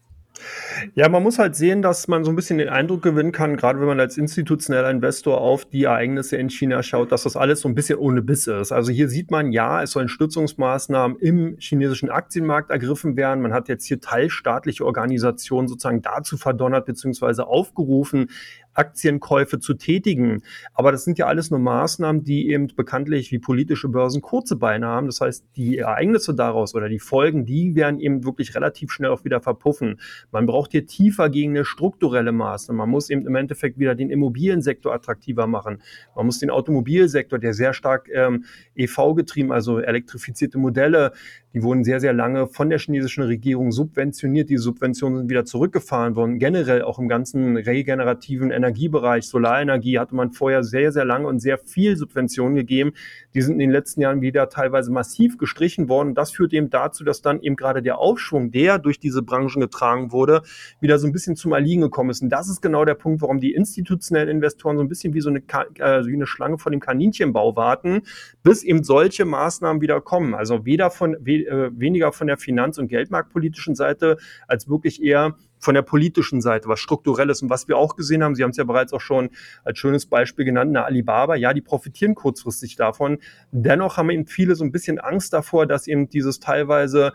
Ja, 0.94 1.08
man 1.08 1.22
muss 1.22 1.38
halt 1.38 1.56
sehen, 1.56 1.82
dass 1.82 2.08
man 2.08 2.24
so 2.24 2.30
ein 2.30 2.36
bisschen 2.36 2.58
den 2.58 2.68
Eindruck 2.68 3.02
gewinnen 3.02 3.32
kann, 3.32 3.56
gerade 3.56 3.80
wenn 3.80 3.86
man 3.86 4.00
als 4.00 4.16
institutioneller 4.16 4.90
Investor 4.90 5.40
auf 5.40 5.64
die 5.64 5.84
Ereignisse 5.84 6.36
in 6.36 6.50
China 6.50 6.82
schaut, 6.82 7.12
dass 7.12 7.24
das 7.24 7.36
alles 7.36 7.60
so 7.60 7.68
ein 7.68 7.74
bisschen 7.74 7.98
ohne 7.98 8.22
Biss 8.22 8.46
ist. 8.46 8.72
Also 8.72 8.92
hier 8.92 9.08
sieht 9.08 9.30
man, 9.30 9.52
ja, 9.52 9.82
es 9.82 9.92
sollen 9.92 10.08
Stützungsmaßnahmen 10.08 11.18
im 11.18 11.56
chinesischen 11.58 12.10
Aktienmarkt 12.10 12.70
ergriffen 12.70 13.16
werden. 13.16 13.42
Man 13.42 13.52
hat 13.52 13.68
jetzt 13.68 13.86
hier 13.86 14.00
teilstaatliche 14.00 14.84
Organisationen 14.84 15.68
sozusagen 15.68 16.02
dazu 16.02 16.36
verdonnert 16.36 16.86
bzw. 16.86 17.42
aufgerufen, 17.42 18.28
Aktienkäufe 18.74 19.58
zu 19.58 19.74
tätigen. 19.74 20.42
Aber 20.74 20.92
das 20.92 21.04
sind 21.04 21.18
ja 21.18 21.26
alles 21.26 21.50
nur 21.50 21.60
Maßnahmen, 21.60 22.24
die 22.24 22.50
eben 22.50 22.68
bekanntlich 22.68 23.32
wie 23.32 23.38
politische 23.38 23.88
Börsen 23.88 24.22
kurze 24.22 24.56
Beine 24.56 24.86
haben. 24.86 25.06
Das 25.06 25.20
heißt, 25.20 25.44
die 25.56 25.78
Ereignisse 25.78 26.34
daraus 26.34 26.74
oder 26.74 26.88
die 26.88 26.98
Folgen, 26.98 27.46
die 27.46 27.74
werden 27.74 28.00
eben 28.00 28.24
wirklich 28.24 28.54
relativ 28.54 28.92
schnell 28.92 29.10
auch 29.10 29.24
wieder 29.24 29.40
verpuffen. 29.40 30.00
Man 30.30 30.46
braucht 30.46 30.72
hier 30.72 30.86
tiefer 30.86 31.28
gegen 31.30 31.50
eine 31.50 31.64
strukturelle 31.64 32.32
Maßnahme. 32.32 32.78
Man 32.78 32.90
muss 32.90 33.10
eben 33.10 33.26
im 33.26 33.34
Endeffekt 33.34 33.78
wieder 33.78 33.94
den 33.94 34.10
Immobiliensektor 34.10 34.92
attraktiver 34.92 35.46
machen. 35.46 35.82
Man 36.14 36.26
muss 36.26 36.38
den 36.38 36.50
Automobilsektor, 36.50 37.38
der 37.38 37.54
sehr 37.54 37.72
stark 37.74 38.08
ähm, 38.12 38.44
EV 38.74 39.14
getrieben, 39.14 39.52
also 39.52 39.78
elektrifizierte 39.78 40.58
Modelle, 40.58 41.12
die 41.52 41.62
wurden 41.62 41.82
sehr, 41.82 41.98
sehr 41.98 42.12
lange 42.12 42.46
von 42.46 42.70
der 42.70 42.78
chinesischen 42.78 43.24
Regierung 43.24 43.72
subventioniert. 43.72 44.50
Die 44.50 44.56
Subventionen 44.56 45.18
sind 45.18 45.30
wieder 45.30 45.44
zurückgefahren 45.44 46.14
worden. 46.14 46.38
Generell 46.38 46.82
auch 46.82 46.98
im 47.00 47.08
ganzen 47.08 47.56
regenerativen 47.56 48.52
Energiebereich, 48.52 49.26
Solarenergie 49.26 49.98
hatte 49.98 50.14
man 50.14 50.30
vorher 50.30 50.62
sehr, 50.62 50.92
sehr 50.92 51.04
lange 51.04 51.26
und 51.26 51.40
sehr 51.40 51.58
viel 51.58 51.96
Subventionen 51.96 52.54
gegeben. 52.54 52.92
Die 53.34 53.42
sind 53.42 53.54
in 53.54 53.58
den 53.58 53.70
letzten 53.70 54.00
Jahren 54.00 54.20
wieder 54.20 54.48
teilweise 54.48 54.92
massiv 54.92 55.38
gestrichen 55.38 55.88
worden. 55.88 56.14
Das 56.14 56.30
führt 56.30 56.52
eben 56.52 56.70
dazu, 56.70 57.02
dass 57.02 57.20
dann 57.20 57.40
eben 57.40 57.56
gerade 57.56 57.82
der 57.82 57.98
Aufschwung, 57.98 58.52
der 58.52 58.78
durch 58.78 59.00
diese 59.00 59.22
Branchen 59.22 59.60
getragen 59.60 60.12
wurde, 60.12 60.42
wieder 60.80 60.98
so 60.98 61.08
ein 61.08 61.12
bisschen 61.12 61.34
zum 61.34 61.52
Erliegen 61.52 61.80
gekommen 61.80 62.10
ist. 62.10 62.22
Und 62.22 62.30
das 62.30 62.48
ist 62.48 62.60
genau 62.60 62.84
der 62.84 62.94
Punkt, 62.94 63.22
warum 63.22 63.40
die 63.40 63.54
institutionellen 63.54 64.28
Investoren 64.28 64.76
so 64.76 64.82
ein 64.82 64.88
bisschen 64.88 65.14
wie 65.14 65.20
so 65.20 65.30
eine, 65.30 65.40
äh, 65.40 66.06
wie 66.06 66.14
eine 66.14 66.26
Schlange 66.26 66.58
vor 66.58 66.70
dem 66.70 66.80
Kaninchenbau 66.80 67.56
warten, 67.56 68.02
bis 68.44 68.62
eben 68.62 68.84
solche 68.84 69.24
Maßnahmen 69.24 69.82
wieder 69.82 70.00
kommen. 70.00 70.34
Also 70.34 70.64
weder 70.64 70.90
von, 70.90 71.16
äh, 71.46 71.70
weniger 71.78 72.12
von 72.12 72.26
der 72.26 72.36
finanz- 72.36 72.78
und 72.78 72.88
geldmarktpolitischen 72.88 73.74
Seite 73.74 74.16
als 74.46 74.68
wirklich 74.68 75.02
eher 75.02 75.36
von 75.58 75.74
der 75.74 75.82
politischen 75.82 76.40
Seite, 76.40 76.68
was 76.68 76.80
strukturelles 76.80 77.42
und 77.42 77.50
was 77.50 77.68
wir 77.68 77.76
auch 77.76 77.94
gesehen 77.94 78.24
haben, 78.24 78.34
Sie 78.34 78.42
haben 78.42 78.50
es 78.50 78.56
ja 78.56 78.64
bereits 78.64 78.92
auch 78.92 79.00
schon 79.00 79.30
als 79.64 79.78
schönes 79.78 80.06
Beispiel 80.06 80.44
genannt, 80.44 80.70
eine 80.70 80.84
Alibaba, 80.84 81.36
ja, 81.36 81.52
die 81.52 81.60
profitieren 81.60 82.14
kurzfristig 82.14 82.76
davon. 82.76 83.18
Dennoch 83.52 83.96
haben 83.96 84.10
eben 84.10 84.26
viele 84.26 84.54
so 84.54 84.64
ein 84.64 84.72
bisschen 84.72 84.98
Angst 84.98 85.32
davor, 85.32 85.66
dass 85.66 85.86
eben 85.86 86.08
dieses 86.08 86.40
teilweise 86.40 87.12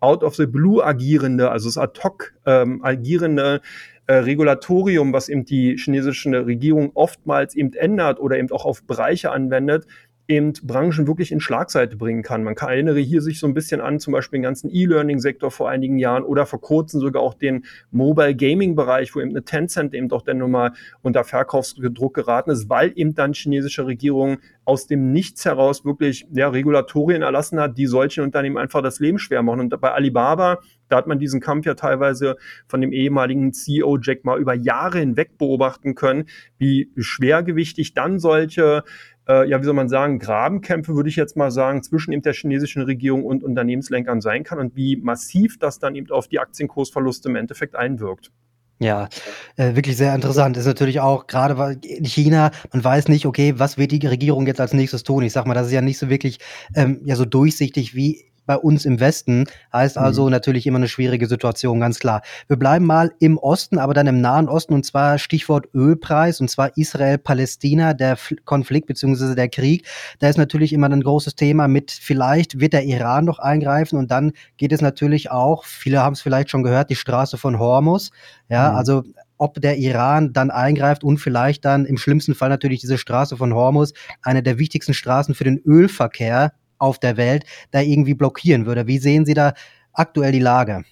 out 0.00 0.22
of 0.22 0.36
the 0.36 0.46
blue 0.46 0.84
agierende, 0.84 1.50
also 1.50 1.68
das 1.68 1.76
ad 1.76 2.00
hoc 2.02 2.34
ähm, 2.46 2.84
agierende 2.84 3.60
äh, 4.06 4.14
Regulatorium, 4.14 5.12
was 5.12 5.28
eben 5.28 5.44
die 5.44 5.76
chinesische 5.76 6.46
Regierung 6.46 6.92
oftmals 6.94 7.54
eben 7.54 7.72
ändert 7.74 8.20
oder 8.20 8.38
eben 8.38 8.50
auch 8.52 8.64
auf 8.64 8.82
Bereiche 8.84 9.30
anwendet, 9.32 9.86
eben 10.28 10.52
Branchen 10.62 11.06
wirklich 11.06 11.32
in 11.32 11.40
Schlagseite 11.40 11.96
bringen 11.96 12.22
kann. 12.22 12.44
Man 12.44 12.54
kann, 12.54 12.68
erinnere 12.68 13.00
hier 13.00 13.22
sich 13.22 13.40
so 13.40 13.46
ein 13.46 13.54
bisschen 13.54 13.80
an 13.80 13.98
zum 13.98 14.12
Beispiel 14.12 14.38
den 14.38 14.42
ganzen 14.42 14.70
E-Learning-Sektor 14.70 15.50
vor 15.50 15.70
einigen 15.70 15.98
Jahren 15.98 16.22
oder 16.22 16.44
vor 16.44 16.60
kurzem 16.60 17.00
sogar 17.00 17.22
auch 17.22 17.32
den 17.32 17.64
Mobile 17.90 18.36
Gaming-Bereich, 18.36 19.14
wo 19.14 19.20
eben 19.20 19.30
eine 19.30 19.42
Tencent 19.42 19.94
eben 19.94 20.08
doch 20.08 20.20
dann 20.20 20.36
nochmal 20.36 20.72
unter 21.00 21.24
Verkaufsdruck 21.24 22.12
geraten 22.12 22.50
ist, 22.50 22.68
weil 22.68 22.92
eben 22.94 23.14
dann 23.14 23.32
chinesische 23.32 23.86
Regierungen 23.86 24.38
aus 24.68 24.86
dem 24.86 25.12
Nichts 25.12 25.46
heraus 25.46 25.86
wirklich 25.86 26.26
ja, 26.30 26.50
Regulatorien 26.50 27.22
erlassen 27.22 27.58
hat, 27.58 27.78
die 27.78 27.86
solchen 27.86 28.22
Unternehmen 28.22 28.58
einfach 28.58 28.82
das 28.82 29.00
Leben 29.00 29.18
schwer 29.18 29.42
machen. 29.42 29.60
Und 29.60 29.80
bei 29.80 29.92
Alibaba, 29.92 30.58
da 30.90 30.98
hat 30.98 31.06
man 31.06 31.18
diesen 31.18 31.40
Kampf 31.40 31.64
ja 31.64 31.72
teilweise 31.72 32.36
von 32.66 32.82
dem 32.82 32.92
ehemaligen 32.92 33.54
CEO 33.54 33.96
Jack 33.98 34.26
Ma 34.26 34.36
über 34.36 34.52
Jahre 34.52 34.98
hinweg 34.98 35.38
beobachten 35.38 35.94
können, 35.94 36.26
wie 36.58 36.92
schwergewichtig 36.98 37.94
dann 37.94 38.18
solche 38.18 38.84
äh, 39.26 39.48
ja, 39.48 39.58
wie 39.60 39.64
soll 39.64 39.74
man 39.74 39.88
sagen, 39.88 40.18
Grabenkämpfe, 40.18 40.94
würde 40.94 41.08
ich 41.08 41.16
jetzt 41.16 41.36
mal 41.36 41.50
sagen, 41.50 41.82
zwischen 41.82 42.12
eben 42.12 42.22
der 42.22 42.34
chinesischen 42.34 42.82
Regierung 42.82 43.24
und 43.24 43.42
Unternehmenslenkern 43.42 44.20
sein 44.20 44.44
kann 44.44 44.58
und 44.58 44.76
wie 44.76 44.96
massiv 44.96 45.58
das 45.58 45.78
dann 45.78 45.94
eben 45.94 46.10
auf 46.10 46.28
die 46.28 46.40
Aktienkursverluste 46.40 47.30
im 47.30 47.36
Endeffekt 47.36 47.74
einwirkt. 47.74 48.32
Ja, 48.80 49.08
äh, 49.56 49.74
wirklich 49.74 49.96
sehr 49.96 50.14
interessant. 50.14 50.56
Ist 50.56 50.66
natürlich 50.66 51.00
auch 51.00 51.26
gerade 51.26 51.78
in 51.82 52.04
China, 52.04 52.52
man 52.72 52.84
weiß 52.84 53.08
nicht, 53.08 53.26
okay, 53.26 53.54
was 53.58 53.76
wird 53.76 53.90
die 53.90 54.06
Regierung 54.06 54.46
jetzt 54.46 54.60
als 54.60 54.72
nächstes 54.72 55.02
tun? 55.02 55.24
Ich 55.24 55.32
sag 55.32 55.46
mal, 55.46 55.54
das 55.54 55.66
ist 55.66 55.72
ja 55.72 55.80
nicht 55.80 55.98
so 55.98 56.08
wirklich 56.08 56.38
ähm, 56.76 57.00
ja 57.04 57.16
so 57.16 57.24
durchsichtig 57.24 57.94
wie 57.96 58.24
bei 58.48 58.56
uns 58.56 58.86
im 58.86 58.98
Westen. 58.98 59.44
Heißt 59.72 59.96
mhm. 59.96 60.02
also 60.02 60.24
mhm. 60.24 60.30
natürlich 60.30 60.66
immer 60.66 60.78
eine 60.78 60.88
schwierige 60.88 61.28
Situation, 61.28 61.78
ganz 61.78 62.00
klar. 62.00 62.22
Wir 62.48 62.56
bleiben 62.56 62.86
mal 62.86 63.12
im 63.20 63.38
Osten, 63.38 63.78
aber 63.78 63.94
dann 63.94 64.08
im 64.08 64.20
Nahen 64.20 64.48
Osten 64.48 64.72
und 64.72 64.84
zwar 64.84 65.18
Stichwort 65.18 65.68
Ölpreis 65.74 66.40
und 66.40 66.48
zwar 66.48 66.76
Israel-Palästina, 66.76 67.94
der 67.94 68.18
Konflikt 68.44 68.86
beziehungsweise 68.86 69.36
der 69.36 69.50
Krieg. 69.50 69.86
Da 70.18 70.28
ist 70.28 70.38
natürlich 70.38 70.72
immer 70.72 70.88
ein 70.88 71.02
großes 71.02 71.36
Thema 71.36 71.68
mit, 71.68 71.92
vielleicht 71.92 72.58
wird 72.58 72.72
der 72.72 72.84
Iran 72.84 73.26
noch 73.26 73.38
eingreifen 73.38 73.98
und 73.98 74.10
dann 74.10 74.32
geht 74.56 74.72
es 74.72 74.80
natürlich 74.80 75.30
auch, 75.30 75.64
viele 75.64 76.02
haben 76.02 76.14
es 76.14 76.22
vielleicht 76.22 76.50
schon 76.50 76.62
gehört, 76.62 76.88
die 76.90 76.96
Straße 76.96 77.36
von 77.36 77.58
Hormus. 77.58 78.10
Ja, 78.48 78.70
mhm. 78.70 78.76
also 78.76 79.04
ob 79.36 79.60
der 79.60 79.76
Iran 79.76 80.32
dann 80.32 80.50
eingreift 80.50 81.04
und 81.04 81.18
vielleicht 81.18 81.64
dann 81.64 81.84
im 81.84 81.98
schlimmsten 81.98 82.34
Fall 82.34 82.48
natürlich 82.48 82.80
diese 82.80 82.98
Straße 82.98 83.36
von 83.36 83.54
Hormus, 83.54 83.92
eine 84.22 84.42
der 84.42 84.58
wichtigsten 84.58 84.94
Straßen 84.94 85.34
für 85.34 85.44
den 85.44 85.58
Ölverkehr 85.58 86.52
auf 86.78 86.98
der 86.98 87.16
Welt 87.16 87.44
da 87.70 87.80
irgendwie 87.80 88.14
blockieren 88.14 88.66
würde. 88.66 88.86
Wie 88.86 88.98
sehen 88.98 89.26
Sie 89.26 89.34
da 89.34 89.54
aktuell 89.92 90.32
die 90.32 90.40
Lage? 90.40 90.84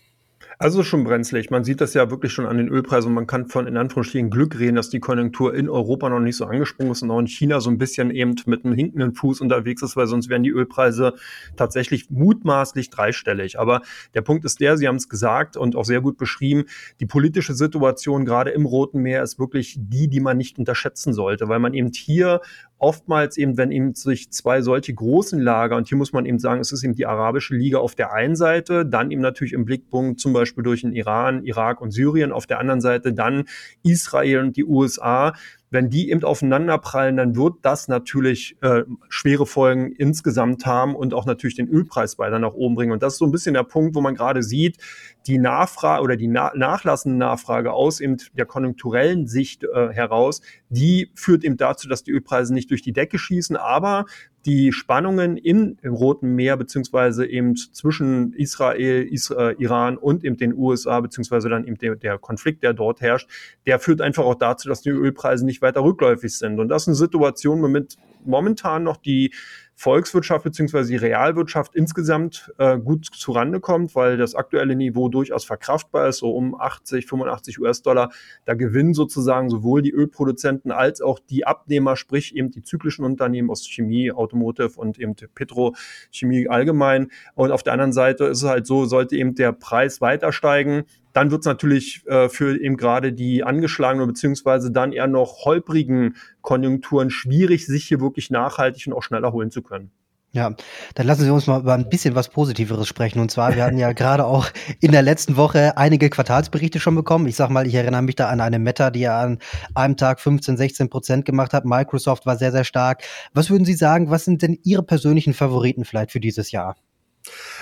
Also 0.58 0.82
schon 0.82 1.04
brenzlig. 1.04 1.50
Man 1.50 1.64
sieht 1.64 1.82
das 1.82 1.92
ja 1.92 2.10
wirklich 2.10 2.32
schon 2.32 2.46
an 2.46 2.56
den 2.56 2.68
Ölpreisen. 2.68 3.12
Man 3.12 3.26
kann 3.26 3.46
von 3.46 3.66
in 3.66 3.76
Anführungsstrichen 3.76 4.30
Glück 4.30 4.58
reden, 4.58 4.76
dass 4.76 4.88
die 4.88 5.00
Konjunktur 5.00 5.54
in 5.54 5.68
Europa 5.68 6.08
noch 6.08 6.20
nicht 6.20 6.36
so 6.36 6.46
angesprungen 6.46 6.92
ist 6.92 7.02
und 7.02 7.10
auch 7.10 7.18
in 7.18 7.26
China 7.26 7.60
so 7.60 7.68
ein 7.68 7.76
bisschen 7.76 8.10
eben 8.10 8.36
mit 8.46 8.64
einem 8.64 8.72
hinkenden 8.72 9.12
Fuß 9.14 9.42
unterwegs 9.42 9.82
ist, 9.82 9.96
weil 9.96 10.06
sonst 10.06 10.30
wären 10.30 10.44
die 10.44 10.50
Ölpreise 10.50 11.12
tatsächlich 11.56 12.08
mutmaßlich 12.08 12.88
dreistellig. 12.88 13.58
Aber 13.58 13.82
der 14.14 14.22
Punkt 14.22 14.46
ist 14.46 14.60
der, 14.60 14.78
Sie 14.78 14.88
haben 14.88 14.96
es 14.96 15.10
gesagt 15.10 15.58
und 15.58 15.76
auch 15.76 15.84
sehr 15.84 16.00
gut 16.00 16.16
beschrieben, 16.16 16.64
die 17.00 17.06
politische 17.06 17.52
Situation 17.52 18.24
gerade 18.24 18.48
im 18.48 18.64
Roten 18.64 19.02
Meer 19.02 19.22
ist 19.22 19.38
wirklich 19.38 19.76
die, 19.78 20.08
die 20.08 20.20
man 20.20 20.38
nicht 20.38 20.58
unterschätzen 20.58 21.12
sollte, 21.12 21.50
weil 21.50 21.58
man 21.58 21.74
eben 21.74 21.90
hier 21.92 22.40
oftmals 22.78 23.36
eben, 23.36 23.56
wenn 23.56 23.70
eben 23.70 23.94
sich 23.94 24.30
zwei 24.30 24.60
solche 24.60 24.92
großen 24.92 25.40
Lager, 25.40 25.76
und 25.76 25.88
hier 25.88 25.96
muss 25.96 26.12
man 26.12 26.26
eben 26.26 26.38
sagen, 26.38 26.60
es 26.60 26.72
ist 26.72 26.84
eben 26.84 26.94
die 26.94 27.06
Arabische 27.06 27.54
Liga 27.54 27.78
auf 27.78 27.94
der 27.94 28.12
einen 28.12 28.36
Seite, 28.36 28.84
dann 28.84 29.10
eben 29.10 29.22
natürlich 29.22 29.52
im 29.52 29.64
Blickpunkt 29.64 30.20
zum 30.20 30.32
Beispiel 30.32 30.62
durch 30.62 30.82
den 30.82 30.92
Iran, 30.92 31.44
Irak 31.44 31.80
und 31.80 31.90
Syrien, 31.90 32.32
auf 32.32 32.46
der 32.46 32.60
anderen 32.60 32.80
Seite 32.80 33.12
dann 33.12 33.44
Israel 33.82 34.40
und 34.40 34.56
die 34.56 34.64
USA, 34.64 35.32
wenn 35.76 35.90
die 35.90 36.10
eben 36.10 36.24
aufeinanderprallen, 36.24 37.18
dann 37.18 37.36
wird 37.36 37.56
das 37.60 37.86
natürlich 37.86 38.56
äh, 38.62 38.84
schwere 39.10 39.44
Folgen 39.44 39.92
insgesamt 39.92 40.64
haben 40.64 40.96
und 40.96 41.12
auch 41.12 41.26
natürlich 41.26 41.54
den 41.54 41.68
Ölpreis 41.68 42.18
weiter 42.18 42.38
nach 42.38 42.54
oben 42.54 42.74
bringen. 42.74 42.92
Und 42.92 43.02
das 43.02 43.12
ist 43.12 43.18
so 43.18 43.26
ein 43.26 43.30
bisschen 43.30 43.52
der 43.52 43.62
Punkt, 43.62 43.94
wo 43.94 44.00
man 44.00 44.14
gerade 44.14 44.42
sieht, 44.42 44.78
die 45.26 45.36
Nachfrage 45.36 46.02
oder 46.02 46.16
die 46.16 46.28
na 46.28 46.50
nachlassende 46.54 47.18
Nachfrage 47.18 47.74
aus 47.74 48.00
eben 48.00 48.16
der 48.32 48.46
konjunkturellen 48.46 49.26
Sicht 49.26 49.64
äh, 49.64 49.92
heraus, 49.92 50.40
die 50.70 51.10
führt 51.14 51.44
eben 51.44 51.58
dazu, 51.58 51.88
dass 51.88 52.02
die 52.02 52.12
Ölpreise 52.12 52.54
nicht 52.54 52.70
durch 52.70 52.80
die 52.80 52.94
Decke 52.94 53.18
schießen, 53.18 53.56
aber 53.56 54.06
die 54.46 54.72
Spannungen 54.72 55.36
im, 55.36 55.76
im 55.82 55.92
Roten 55.92 56.34
Meer 56.34 56.56
beziehungsweise 56.56 57.26
eben 57.26 57.56
zwischen 57.56 58.32
Israel, 58.32 59.02
Isra 59.02 59.50
Iran 59.58 59.98
und 59.98 60.24
eben 60.24 60.36
den 60.36 60.54
USA 60.54 61.00
beziehungsweise 61.00 61.48
dann 61.48 61.66
eben 61.66 61.76
der, 61.78 61.96
der 61.96 62.16
Konflikt, 62.18 62.62
der 62.62 62.72
dort 62.72 63.00
herrscht, 63.00 63.28
der 63.66 63.80
führt 63.80 64.00
einfach 64.00 64.24
auch 64.24 64.36
dazu, 64.36 64.68
dass 64.68 64.82
die 64.82 64.90
Ölpreise 64.90 65.44
nicht 65.44 65.62
weiter 65.62 65.82
rückläufig 65.82 66.32
sind. 66.32 66.60
Und 66.60 66.68
das 66.68 66.82
ist 66.82 66.88
eine 66.88 66.94
Situation, 66.94 67.60
womit 67.60 67.96
momentan 68.24 68.84
noch 68.84 68.96
die 68.96 69.32
Volkswirtschaft 69.78 70.42
beziehungsweise 70.42 70.90
die 70.90 70.96
Realwirtschaft 70.96 71.74
insgesamt 71.74 72.50
äh, 72.56 72.78
gut 72.78 73.04
zurande 73.12 73.60
kommt, 73.60 73.94
weil 73.94 74.16
das 74.16 74.34
aktuelle 74.34 74.74
Niveau 74.74 75.10
durchaus 75.10 75.44
verkraftbar 75.44 76.08
ist, 76.08 76.18
so 76.18 76.30
um 76.30 76.58
80, 76.58 77.06
85 77.06 77.60
US-Dollar. 77.60 78.10
Da 78.46 78.54
gewinnen 78.54 78.94
sozusagen 78.94 79.50
sowohl 79.50 79.82
die 79.82 79.92
Ölproduzenten 79.92 80.72
als 80.72 81.02
auch 81.02 81.18
die 81.18 81.46
Abnehmer, 81.46 81.96
sprich 81.96 82.34
eben 82.34 82.50
die 82.50 82.62
zyklischen 82.62 83.04
Unternehmen 83.04 83.50
aus 83.50 83.68
Chemie, 83.68 84.10
Automotive 84.10 84.80
und 84.80 84.98
eben 84.98 85.14
Petrochemie 85.14 86.48
allgemein. 86.48 87.08
Und 87.34 87.50
auf 87.50 87.62
der 87.62 87.74
anderen 87.74 87.92
Seite 87.92 88.24
ist 88.24 88.42
es 88.42 88.48
halt 88.48 88.66
so, 88.66 88.86
sollte 88.86 89.14
eben 89.16 89.34
der 89.34 89.52
Preis 89.52 90.00
weiter 90.00 90.32
steigen, 90.32 90.84
dann 91.16 91.30
wird 91.30 91.40
es 91.40 91.46
natürlich 91.46 92.06
äh, 92.06 92.28
für 92.28 92.60
eben 92.60 92.76
gerade 92.76 93.14
die 93.14 93.42
angeschlagenen 93.42 94.06
beziehungsweise 94.06 94.70
dann 94.70 94.92
eher 94.92 95.06
noch 95.06 95.46
holprigen 95.46 96.16
Konjunkturen 96.42 97.08
schwierig, 97.08 97.66
sich 97.66 97.86
hier 97.86 98.02
wirklich 98.02 98.30
nachhaltig 98.30 98.86
und 98.86 98.92
auch 98.92 99.02
schneller 99.02 99.32
holen 99.32 99.50
zu 99.50 99.62
können. 99.62 99.90
Ja, 100.32 100.54
dann 100.94 101.06
lassen 101.06 101.22
Sie 101.22 101.30
uns 101.30 101.46
mal 101.46 101.60
über 101.60 101.72
ein 101.72 101.88
bisschen 101.88 102.14
was 102.14 102.28
Positiveres 102.28 102.86
sprechen. 102.86 103.20
Und 103.20 103.30
zwar, 103.30 103.56
wir 103.56 103.64
hatten 103.64 103.78
ja 103.78 103.92
gerade 103.94 104.26
auch 104.26 104.50
in 104.80 104.92
der 104.92 105.00
letzten 105.00 105.38
Woche 105.38 105.78
einige 105.78 106.10
Quartalsberichte 106.10 106.80
schon 106.80 106.94
bekommen. 106.94 107.26
Ich 107.26 107.36
sag 107.36 107.48
mal, 107.48 107.66
ich 107.66 107.74
erinnere 107.74 108.02
mich 108.02 108.16
da 108.16 108.28
an 108.28 108.42
eine 108.42 108.58
Meta, 108.58 108.90
die 108.90 109.00
ja 109.00 109.18
an 109.18 109.38
einem 109.74 109.96
Tag 109.96 110.20
15, 110.20 110.58
16 110.58 110.90
Prozent 110.90 111.24
gemacht 111.24 111.54
hat. 111.54 111.64
Microsoft 111.64 112.26
war 112.26 112.36
sehr, 112.36 112.52
sehr 112.52 112.64
stark. 112.64 113.02
Was 113.32 113.48
würden 113.48 113.64
Sie 113.64 113.72
sagen, 113.72 114.10
was 114.10 114.26
sind 114.26 114.42
denn 114.42 114.58
Ihre 114.64 114.82
persönlichen 114.82 115.32
Favoriten 115.32 115.86
vielleicht 115.86 116.12
für 116.12 116.20
dieses 116.20 116.50
Jahr? 116.50 116.76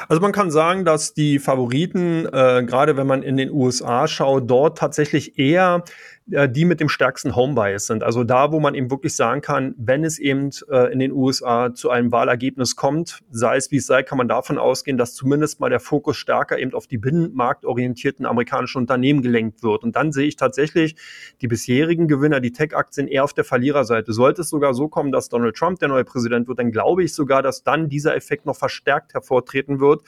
Also 0.09 0.21
man 0.21 0.33
kann 0.33 0.51
sagen, 0.51 0.85
dass 0.85 1.15
die 1.15 1.39
Favoriten, 1.39 2.27
äh, 2.27 2.65
gerade 2.67 2.97
wenn 2.97 3.07
man 3.07 3.23
in 3.23 3.37
den 3.37 3.51
USA 3.51 4.07
schaut, 4.09 4.51
dort 4.51 4.79
tatsächlich 4.79 5.39
eher 5.39 5.85
äh, 6.31 6.49
die 6.49 6.65
mit 6.65 6.81
dem 6.81 6.89
stärksten 6.89 7.37
Home-Bias 7.37 7.87
sind. 7.87 8.03
Also 8.03 8.25
da, 8.25 8.51
wo 8.51 8.59
man 8.59 8.75
eben 8.75 8.91
wirklich 8.91 9.15
sagen 9.15 9.43
kann, 9.43 9.75
wenn 9.77 10.05
es 10.05 10.19
eben 10.19 10.51
äh, 10.71 10.91
in 10.91 10.99
den 10.99 11.13
USA 11.13 11.75
zu 11.75 11.91
einem 11.91 12.13
Wahlergebnis 12.13 12.77
kommt, 12.77 13.21
sei 13.31 13.57
es 13.57 13.71
wie 13.71 13.77
es 13.77 13.87
sei, 13.87 14.03
kann 14.03 14.17
man 14.17 14.27
davon 14.27 14.57
ausgehen, 14.57 14.97
dass 14.97 15.15
zumindest 15.15 15.61
mal 15.61 15.69
der 15.69 15.81
Fokus 15.81 16.17
stärker 16.17 16.59
eben 16.59 16.73
auf 16.73 16.87
die 16.87 16.97
binnenmarktorientierten 16.97 18.25
amerikanischen 18.25 18.79
Unternehmen 18.79 19.21
gelenkt 19.21 19.63
wird. 19.63 19.85
Und 19.85 19.97
dann 19.97 20.13
sehe 20.13 20.27
ich 20.27 20.37
tatsächlich 20.37 20.97
die 21.43 21.47
bisherigen 21.47 22.09
Gewinner, 22.09 22.41
die 22.41 22.53
Tech-Aktien 22.53 23.07
eher 23.07 23.25
auf 23.25 23.35
der 23.35 23.45
Verliererseite. 23.45 24.15
Sollte 24.15 24.41
es 24.43 24.49
sogar 24.49 24.73
so 24.73 24.89
kommen, 24.89 25.13
dass 25.13 25.29
Donald 25.29 25.57
Trump 25.57 25.79
der 25.81 25.89
neue 25.89 26.05
Präsident 26.05 26.49
wird, 26.49 26.59
dann 26.59 26.73
glaube 26.73 27.05
ich 27.05 27.13
sogar, 27.13 27.43
dass 27.43 27.65
dann 27.65 27.91
dieser 27.91 28.17
Effekt 28.17 28.47
noch 28.47 28.57
verstärkt 28.57 29.13
hervortreten 29.55 29.81
wird, 29.81 30.03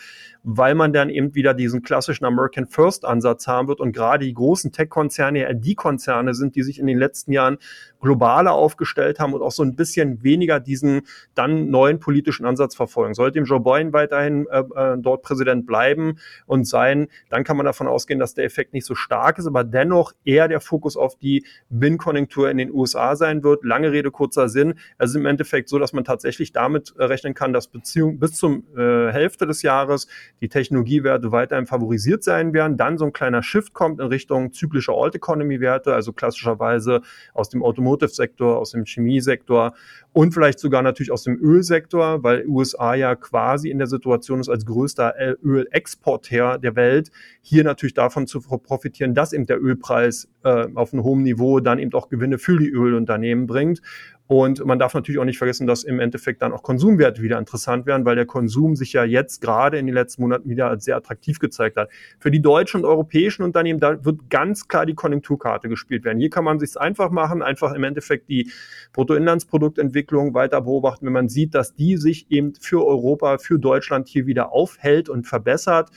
weil 0.48 0.76
man 0.76 0.92
dann 0.92 1.10
eben 1.10 1.34
wieder 1.34 1.54
diesen 1.54 1.82
klassischen 1.82 2.24
American 2.24 2.68
First 2.68 3.04
Ansatz 3.04 3.48
haben 3.48 3.66
wird 3.66 3.80
und 3.80 3.90
gerade 3.90 4.24
die 4.24 4.32
großen 4.32 4.70
Tech-Konzerne, 4.70 5.40
ja 5.40 5.52
die 5.52 5.74
Konzerne, 5.74 6.34
sind, 6.34 6.54
die 6.54 6.62
sich 6.62 6.78
in 6.78 6.86
den 6.86 6.98
letzten 6.98 7.32
Jahren 7.32 7.58
globaler 8.00 8.52
aufgestellt 8.52 9.18
haben 9.18 9.34
und 9.34 9.42
auch 9.42 9.50
so 9.50 9.64
ein 9.64 9.74
bisschen 9.74 10.22
weniger 10.22 10.60
diesen 10.60 11.02
dann 11.34 11.70
neuen 11.70 11.98
politischen 11.98 12.46
Ansatz 12.46 12.76
verfolgen. 12.76 13.14
Sollte 13.14 13.40
Joe 13.40 13.58
Biden 13.58 13.92
weiterhin 13.92 14.46
äh, 14.46 14.60
äh, 14.60 14.96
dort 14.96 15.22
Präsident 15.22 15.66
bleiben 15.66 16.18
und 16.46 16.64
sein, 16.64 17.08
dann 17.28 17.42
kann 17.42 17.56
man 17.56 17.66
davon 17.66 17.88
ausgehen, 17.88 18.20
dass 18.20 18.34
der 18.34 18.44
Effekt 18.44 18.72
nicht 18.72 18.86
so 18.86 18.94
stark 18.94 19.38
ist, 19.38 19.48
aber 19.48 19.64
dennoch 19.64 20.12
eher 20.24 20.46
der 20.46 20.60
Fokus 20.60 20.96
auf 20.96 21.16
die 21.16 21.44
Binnenkonjunktur 21.70 22.48
in 22.50 22.58
den 22.58 22.70
USA 22.70 23.16
sein 23.16 23.42
wird. 23.42 23.64
Lange 23.64 23.90
Rede, 23.90 24.12
kurzer 24.12 24.48
Sinn. 24.48 24.74
Es 24.98 25.10
ist 25.10 25.16
im 25.16 25.26
Endeffekt 25.26 25.68
so, 25.68 25.80
dass 25.80 25.92
man 25.92 26.04
tatsächlich 26.04 26.52
damit 26.52 26.94
äh, 26.96 27.02
rechnen 27.02 27.34
kann, 27.34 27.52
dass 27.52 27.66
Beziehung 27.66 28.20
bis 28.20 28.34
zum 28.34 28.64
äh, 28.76 29.10
Hälfte 29.10 29.48
des 29.48 29.62
Jahres 29.62 30.06
die 30.40 30.48
Technologiewerte 30.48 31.32
weiterhin 31.32 31.66
favorisiert 31.66 32.22
sein 32.22 32.52
werden. 32.52 32.76
Dann 32.76 32.98
so 32.98 33.06
ein 33.06 33.12
kleiner 33.12 33.42
Shift 33.42 33.72
kommt 33.72 34.00
in 34.00 34.06
Richtung 34.06 34.52
zyklischer 34.52 34.94
Alt 34.94 35.14
Economy 35.14 35.60
Werte, 35.60 35.94
also 35.94 36.12
klassischerweise 36.12 37.02
aus 37.32 37.48
dem 37.48 37.62
Automotive-Sektor, 37.62 38.58
aus 38.58 38.72
dem 38.72 38.84
Chemiesektor 38.84 39.74
und 40.16 40.32
vielleicht 40.32 40.58
sogar 40.60 40.80
natürlich 40.80 41.12
aus 41.12 41.24
dem 41.24 41.38
Ölsektor, 41.38 42.22
weil 42.22 42.46
USA 42.46 42.94
ja 42.94 43.14
quasi 43.16 43.68
in 43.68 43.76
der 43.76 43.86
Situation 43.86 44.40
ist, 44.40 44.48
als 44.48 44.64
größter 44.64 45.14
Ölexporteur 45.44 46.56
der 46.56 46.74
Welt, 46.74 47.10
hier 47.42 47.64
natürlich 47.64 47.92
davon 47.92 48.26
zu 48.26 48.40
profitieren, 48.40 49.12
dass 49.12 49.34
eben 49.34 49.44
der 49.44 49.62
Ölpreis 49.62 50.26
äh, 50.42 50.68
auf 50.74 50.94
einem 50.94 51.02
hohen 51.02 51.22
Niveau 51.22 51.60
dann 51.60 51.78
eben 51.78 51.92
auch 51.92 52.08
Gewinne 52.08 52.38
für 52.38 52.56
die 52.56 52.70
Ölunternehmen 52.70 53.46
bringt. 53.46 53.82
Und 54.28 54.64
man 54.64 54.78
darf 54.78 54.94
natürlich 54.94 55.20
auch 55.20 55.24
nicht 55.24 55.38
vergessen, 55.38 55.68
dass 55.68 55.84
im 55.84 56.00
Endeffekt 56.00 56.42
dann 56.42 56.52
auch 56.52 56.62
Konsumwerte 56.62 57.22
wieder 57.22 57.38
interessant 57.38 57.86
werden, 57.86 58.04
weil 58.04 58.16
der 58.16 58.26
Konsum 58.26 58.74
sich 58.74 58.92
ja 58.92 59.04
jetzt 59.04 59.40
gerade 59.40 59.78
in 59.78 59.86
den 59.86 59.94
letzten 59.94 60.22
Monaten 60.22 60.48
wieder 60.48 60.68
als 60.68 60.84
sehr 60.84 60.96
attraktiv 60.96 61.38
gezeigt 61.38 61.76
hat. 61.76 61.90
Für 62.18 62.32
die 62.32 62.42
deutschen 62.42 62.80
und 62.80 62.86
europäischen 62.86 63.44
Unternehmen, 63.44 63.78
da 63.78 64.04
wird 64.04 64.28
ganz 64.28 64.66
klar 64.66 64.84
die 64.84 64.94
Konjunkturkarte 64.94 65.68
gespielt 65.68 66.04
werden. 66.04 66.18
Hier 66.18 66.30
kann 66.30 66.42
man 66.42 66.58
sich 66.58 66.76
einfach 66.76 67.10
machen, 67.10 67.40
einfach 67.40 67.72
im 67.72 67.84
Endeffekt 67.84 68.28
die 68.28 68.50
Bruttoinlandsproduktentwicklung 68.94 70.05
weiter 70.12 70.60
beobachten, 70.60 71.06
wenn 71.06 71.12
man 71.12 71.28
sieht, 71.28 71.54
dass 71.54 71.74
die 71.74 71.96
sich 71.96 72.30
eben 72.30 72.54
für 72.54 72.84
Europa, 72.86 73.38
für 73.38 73.58
Deutschland 73.58 74.08
hier 74.08 74.26
wieder 74.26 74.52
aufhält 74.52 75.08
und 75.08 75.26
verbessert 75.26 75.90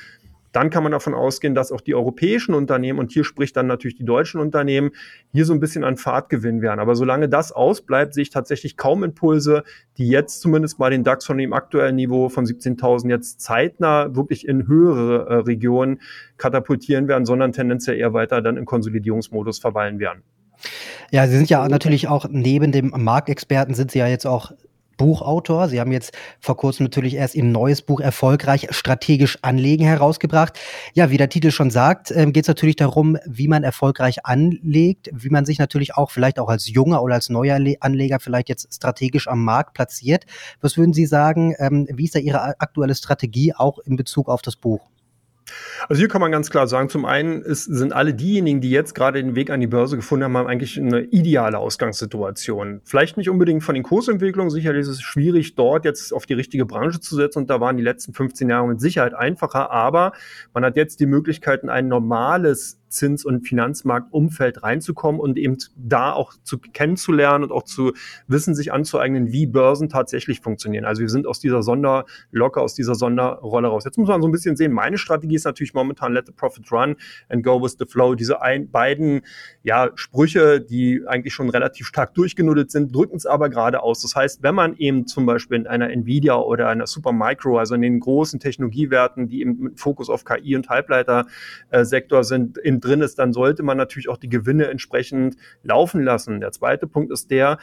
dann 0.51 0.69
kann 0.69 0.83
man 0.83 0.91
davon 0.91 1.13
ausgehen, 1.13 1.53
dass 1.53 1.71
auch 1.71 1.81
die 1.81 1.95
europäischen 1.95 2.53
Unternehmen, 2.53 2.99
und 2.99 3.11
hier 3.11 3.23
spricht 3.23 3.55
dann 3.55 3.67
natürlich 3.67 3.97
die 3.97 4.05
deutschen 4.05 4.39
Unternehmen, 4.39 4.91
hier 5.31 5.45
so 5.45 5.53
ein 5.53 5.59
bisschen 5.59 5.83
an 5.83 5.97
Fahrt 5.97 6.29
gewinnen 6.29 6.61
werden. 6.61 6.79
Aber 6.79 6.95
solange 6.95 7.29
das 7.29 7.51
ausbleibt, 7.51 8.13
sehe 8.13 8.23
ich 8.23 8.29
tatsächlich 8.29 8.77
kaum 8.77 9.03
Impulse, 9.03 9.63
die 9.97 10.07
jetzt 10.07 10.41
zumindest 10.41 10.77
bei 10.77 10.89
den 10.89 11.03
DAX 11.03 11.25
von 11.25 11.37
dem 11.37 11.53
aktuellen 11.53 11.95
Niveau 11.95 12.29
von 12.29 12.45
17.000 12.45 13.09
jetzt 13.09 13.41
zeitnah 13.41 14.15
wirklich 14.15 14.47
in 14.47 14.67
höhere 14.67 15.27
äh, 15.27 15.33
Regionen 15.35 16.01
katapultieren 16.37 17.07
werden, 17.07 17.25
sondern 17.25 17.51
tendenziell 17.51 17.97
eher 17.97 18.13
weiter 18.13 18.41
dann 18.41 18.57
in 18.57 18.65
Konsolidierungsmodus 18.65 19.59
verweilen 19.59 19.99
werden. 19.99 20.23
Ja, 21.11 21.27
Sie 21.27 21.37
sind 21.37 21.49
ja 21.49 21.67
natürlich 21.67 22.07
auch 22.07 22.25
neben 22.29 22.71
dem 22.71 22.93
Marktexperten 22.95 23.73
sind 23.73 23.91
Sie 23.91 23.99
ja 23.99 24.07
jetzt 24.07 24.25
auch 24.25 24.51
Buchautor. 24.99 25.69
Sie 25.69 25.79
haben 25.79 25.91
jetzt 25.91 26.11
vor 26.39 26.57
kurzem 26.57 26.83
natürlich 26.83 27.15
erst 27.15 27.33
Ihr 27.33 27.45
neues 27.45 27.81
Buch 27.81 28.01
Erfolgreich 28.01 28.67
strategisch 28.69 29.39
anlegen 29.41 29.85
herausgebracht. 29.85 30.59
Ja, 30.93 31.09
wie 31.09 31.17
der 31.17 31.29
Titel 31.29 31.49
schon 31.49 31.71
sagt, 31.71 32.11
äh, 32.11 32.25
geht 32.27 32.43
es 32.43 32.47
natürlich 32.47 32.75
darum, 32.75 33.17
wie 33.25 33.47
man 33.47 33.63
erfolgreich 33.63 34.25
anlegt, 34.25 35.09
wie 35.13 35.29
man 35.29 35.45
sich 35.45 35.57
natürlich 35.57 35.95
auch 35.95 36.11
vielleicht 36.11 36.37
auch 36.37 36.49
als 36.49 36.69
junger 36.69 37.01
oder 37.01 37.15
als 37.15 37.29
neuer 37.29 37.57
Anleger 37.79 38.19
vielleicht 38.19 38.49
jetzt 38.49 38.71
strategisch 38.75 39.27
am 39.27 39.43
Markt 39.43 39.73
platziert. 39.73 40.25
Was 40.61 40.77
würden 40.77 40.93
Sie 40.93 41.05
sagen, 41.05 41.55
ähm, 41.57 41.87
wie 41.91 42.03
ist 42.03 42.15
da 42.15 42.19
Ihre 42.19 42.59
aktuelle 42.59 42.93
Strategie 42.93 43.53
auch 43.55 43.79
in 43.79 43.95
Bezug 43.95 44.27
auf 44.27 44.41
das 44.41 44.57
Buch? 44.57 44.81
Also 45.87 45.99
hier 45.99 46.07
kann 46.07 46.21
man 46.21 46.31
ganz 46.31 46.49
klar 46.49 46.67
sagen, 46.67 46.89
zum 46.89 47.05
einen 47.05 47.41
ist, 47.41 47.65
sind 47.65 47.93
alle 47.93 48.13
diejenigen, 48.13 48.61
die 48.61 48.69
jetzt 48.69 48.95
gerade 48.95 49.21
den 49.21 49.35
Weg 49.35 49.49
an 49.49 49.59
die 49.59 49.67
Börse 49.67 49.95
gefunden 49.95 50.25
haben, 50.25 50.37
haben 50.37 50.47
eigentlich 50.47 50.79
eine 50.79 51.01
ideale 51.01 51.57
Ausgangssituation. 51.57 52.81
Vielleicht 52.83 53.17
nicht 53.17 53.29
unbedingt 53.29 53.63
von 53.63 53.75
den 53.75 53.83
Kursentwicklungen, 53.83 54.49
sicherlich 54.49 54.81
ist 54.81 54.87
es 54.87 55.01
schwierig, 55.01 55.55
dort 55.55 55.85
jetzt 55.85 56.13
auf 56.13 56.25
die 56.25 56.33
richtige 56.33 56.65
Branche 56.65 56.99
zu 56.99 57.15
setzen 57.15 57.39
und 57.39 57.49
da 57.49 57.59
waren 57.59 57.77
die 57.77 57.83
letzten 57.83 58.13
15 58.13 58.49
Jahre 58.49 58.67
mit 58.67 58.81
Sicherheit 58.81 59.13
einfacher, 59.13 59.71
aber 59.71 60.13
man 60.53 60.65
hat 60.65 60.75
jetzt 60.75 60.99
die 60.99 61.05
Möglichkeiten, 61.05 61.69
ein 61.69 61.87
normales 61.87 62.78
Zins- 62.89 63.25
und 63.25 63.48
Finanzmarktumfeld 63.48 64.63
reinzukommen 64.63 65.22
und 65.22 65.38
eben 65.38 65.58
da 65.77 66.12
auch 66.13 66.34
zu 66.43 66.58
kennenzulernen 66.58 67.43
und 67.43 67.51
auch 67.51 67.63
zu 67.63 67.93
wissen, 68.27 68.55
sich 68.55 68.74
anzueignen, 68.74 69.31
wie 69.31 69.46
Börsen 69.48 69.89
tatsächlich 69.89 70.41
funktionieren. 70.41 70.86
Also 70.86 71.01
wir 71.01 71.10
sind 71.10 71.27
aus 71.27 71.39
dieser 71.39 71.63
Sonderlocke, 71.63 72.62
aus 72.62 72.74
dieser 72.74 72.96
Sonderrolle 72.96 73.67
raus. 73.67 73.86
Jetzt 73.86 73.98
muss 73.98 74.10
man 74.10 74.22
so 74.22 74.27
ein 74.27 74.31
bisschen 74.31 74.55
sehen, 74.55 74.74
meine 74.74 74.98
Strategie 74.98 75.36
ist 75.36 75.46
natürlich 75.46 75.74
momentan 75.74 76.13
let 76.13 76.25
the 76.27 76.31
profit 76.31 76.72
run 76.72 76.96
and 77.29 77.43
go 77.43 77.62
with 77.62 77.77
the 77.79 77.86
flow. 77.86 78.15
Diese 78.15 78.41
ein, 78.41 78.69
beiden 78.69 79.22
ja, 79.63 79.89
Sprüche, 79.96 80.62
die 80.62 81.03
eigentlich 81.08 81.34
schon 81.34 81.50
relativ 81.50 81.88
stark 81.88 82.13
durchgenuddelt 82.13 82.72
sind, 82.72 82.93
drücken 82.96 83.17
es 83.17 83.25
aber 83.25 83.50
gerade 83.50 83.81
aus. 83.84 84.01
Das 84.01 84.15
heißt, 84.15 84.43
wenn 84.43 84.55
man 84.55 84.75
eben 84.77 85.08
zum 85.08 85.25
Beispiel 85.25 85.58
in 85.58 85.67
einer 85.67 85.89
Nvidia 85.89 86.36
oder 86.36 86.67
einer 86.67 86.88
Supermicro, 86.88 87.58
also 87.58 87.75
in 87.75 87.81
den 87.81 88.00
großen 88.00 88.39
Technologiewerten, 88.39 89.27
die 89.27 89.41
eben 89.41 89.60
mit 89.60 89.79
Fokus 89.79 90.10
auf 90.10 90.25
KI 90.25 90.55
und 90.55 90.69
Halbleitersektor 90.69 92.24
sind, 92.24 92.58
in 92.58 92.78
drin 92.79 93.01
ist, 93.01 93.19
dann 93.19 93.33
sollte 93.33 93.63
man 93.63 93.77
natürlich 93.77 94.09
auch 94.09 94.17
die 94.17 94.29
Gewinne 94.29 94.67
entsprechend 94.67 95.36
laufen 95.63 96.03
lassen. 96.03 96.39
Der 96.39 96.51
zweite 96.51 96.88
Punkt 96.88 97.12
ist 97.12 97.31
der, 97.31 97.57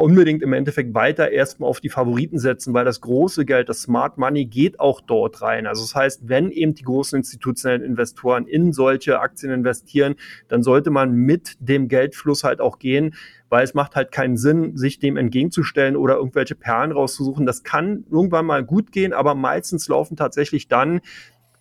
unbedingt 0.00 0.42
im 0.42 0.54
Endeffekt 0.54 0.94
weiter 0.94 1.30
erstmal 1.30 1.68
auf 1.68 1.80
die 1.80 1.90
Favoriten 1.90 2.38
setzen, 2.38 2.72
weil 2.72 2.86
das 2.86 3.02
große 3.02 3.44
Geld, 3.44 3.68
das 3.68 3.82
Smart 3.82 4.16
Money 4.16 4.46
geht 4.46 4.80
auch 4.80 5.02
dort 5.02 5.42
rein. 5.42 5.66
Also 5.66 5.82
das 5.82 5.94
heißt, 5.94 6.22
wenn 6.26 6.50
eben 6.50 6.74
die 6.74 6.84
großen 6.84 7.18
institutionellen 7.18 7.82
Investoren 7.82 8.46
in 8.46 8.72
solche 8.72 9.20
Aktien 9.20 9.52
investieren, 9.52 10.14
dann 10.48 10.62
sollte 10.62 10.90
man 10.90 11.12
mit 11.12 11.56
dem 11.60 11.88
Geldfluss 11.88 12.44
halt 12.44 12.62
auch 12.62 12.78
gehen, 12.78 13.14
weil 13.50 13.62
es 13.62 13.74
macht 13.74 13.94
halt 13.94 14.10
keinen 14.10 14.38
Sinn, 14.38 14.76
sich 14.76 15.00
dem 15.00 15.18
entgegenzustellen 15.18 15.96
oder 15.96 16.16
irgendwelche 16.16 16.54
Perlen 16.54 16.92
rauszusuchen. 16.92 17.44
Das 17.44 17.62
kann 17.62 18.04
irgendwann 18.10 18.46
mal 18.46 18.64
gut 18.64 18.92
gehen, 18.92 19.12
aber 19.12 19.34
meistens 19.34 19.86
laufen 19.88 20.16
tatsächlich 20.16 20.68
dann 20.68 21.02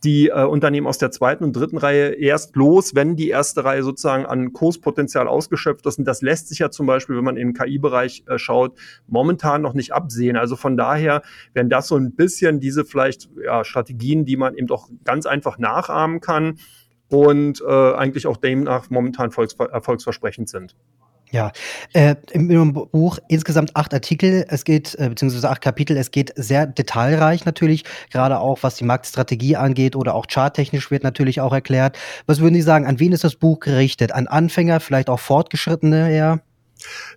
die 0.04 0.30
äh, 0.30 0.46
Unternehmen 0.46 0.88
aus 0.88 0.98
der 0.98 1.12
zweiten 1.12 1.44
und 1.44 1.54
dritten 1.54 1.78
Reihe 1.78 2.10
erst 2.10 2.56
los, 2.56 2.96
wenn 2.96 3.16
die 3.16 3.30
erste 3.30 3.66
Reihe 3.66 3.84
sozusagen 3.84 4.26
an 4.26 4.54
Kurspotenzial 4.54 5.28
ausgeschöpft 5.28 5.86
ist. 5.86 6.00
Und 6.00 6.06
das 6.06 6.22
lässt 6.22 6.48
sich 6.48 6.60
ja 6.60 6.72
zum 6.72 6.86
Beispiel, 6.86 7.18
wenn 7.18 7.24
man 7.24 7.36
den 7.36 7.54
KI-Bereich 7.54 8.24
äh, 8.28 8.38
schaut, 8.38 8.78
momentan 9.08 9.62
noch 9.62 9.74
nicht 9.74 9.94
absehen. 9.94 10.38
Also 10.38 10.56
von 10.56 10.78
daher 10.78 11.22
wären 11.54 11.70
das 11.70 11.88
so 11.88 11.98
ein 11.98 12.14
bisschen 12.16 12.60
diese 12.60 12.86
vielleicht 12.86 13.30
ja, 13.44 13.64
Strategien, 13.64 14.26
die 14.26 14.38
man 14.38 14.56
eben 14.56 14.68
doch 14.68 14.90
ganz 15.04 15.26
einfach 15.26 15.58
nachahmen 15.58 16.22
kann 16.22 16.60
und 17.10 17.62
äh, 17.68 17.94
eigentlich 17.94 18.28
auch 18.28 18.38
demnach 18.38 18.90
momentan 18.90 19.32
erfolgsversprechend 19.32 20.48
sind. 20.48 20.76
Ja, 21.32 21.52
äh, 21.94 22.16
im, 22.32 22.74
Buch 22.74 23.20
insgesamt 23.28 23.76
acht 23.76 23.94
Artikel, 23.94 24.46
es 24.50 24.64
geht, 24.64 24.96
äh, 24.96 25.10
beziehungsweise 25.10 25.50
acht 25.50 25.62
Kapitel, 25.62 25.96
es 25.96 26.10
geht 26.10 26.34
sehr 26.36 26.66
detailreich 26.66 27.46
natürlich, 27.46 27.84
gerade 28.12 28.40
auch 28.40 28.64
was 28.64 28.76
die 28.76 28.84
Marktstrategie 28.84 29.56
angeht 29.56 29.96
oder 29.96 30.16
auch 30.16 30.26
charttechnisch 30.28 30.90
wird 30.90 31.04
natürlich 31.04 31.40
auch 31.40 31.54
erklärt. 31.54 31.98
Was 32.26 32.40
würden 32.40 32.56
Sie 32.56 32.64
sagen, 32.64 32.88
an 32.88 33.00
wen 33.00 33.12
ist 33.12 33.24
das 33.24 33.36
Buch 33.36 33.60
gerichtet? 33.60 34.12
An 34.12 34.28
Anfänger, 34.28 34.80
vielleicht 34.80 35.10
auch 35.10 35.20
Fortgeschrittene 35.20 36.12
eher? 36.12 36.42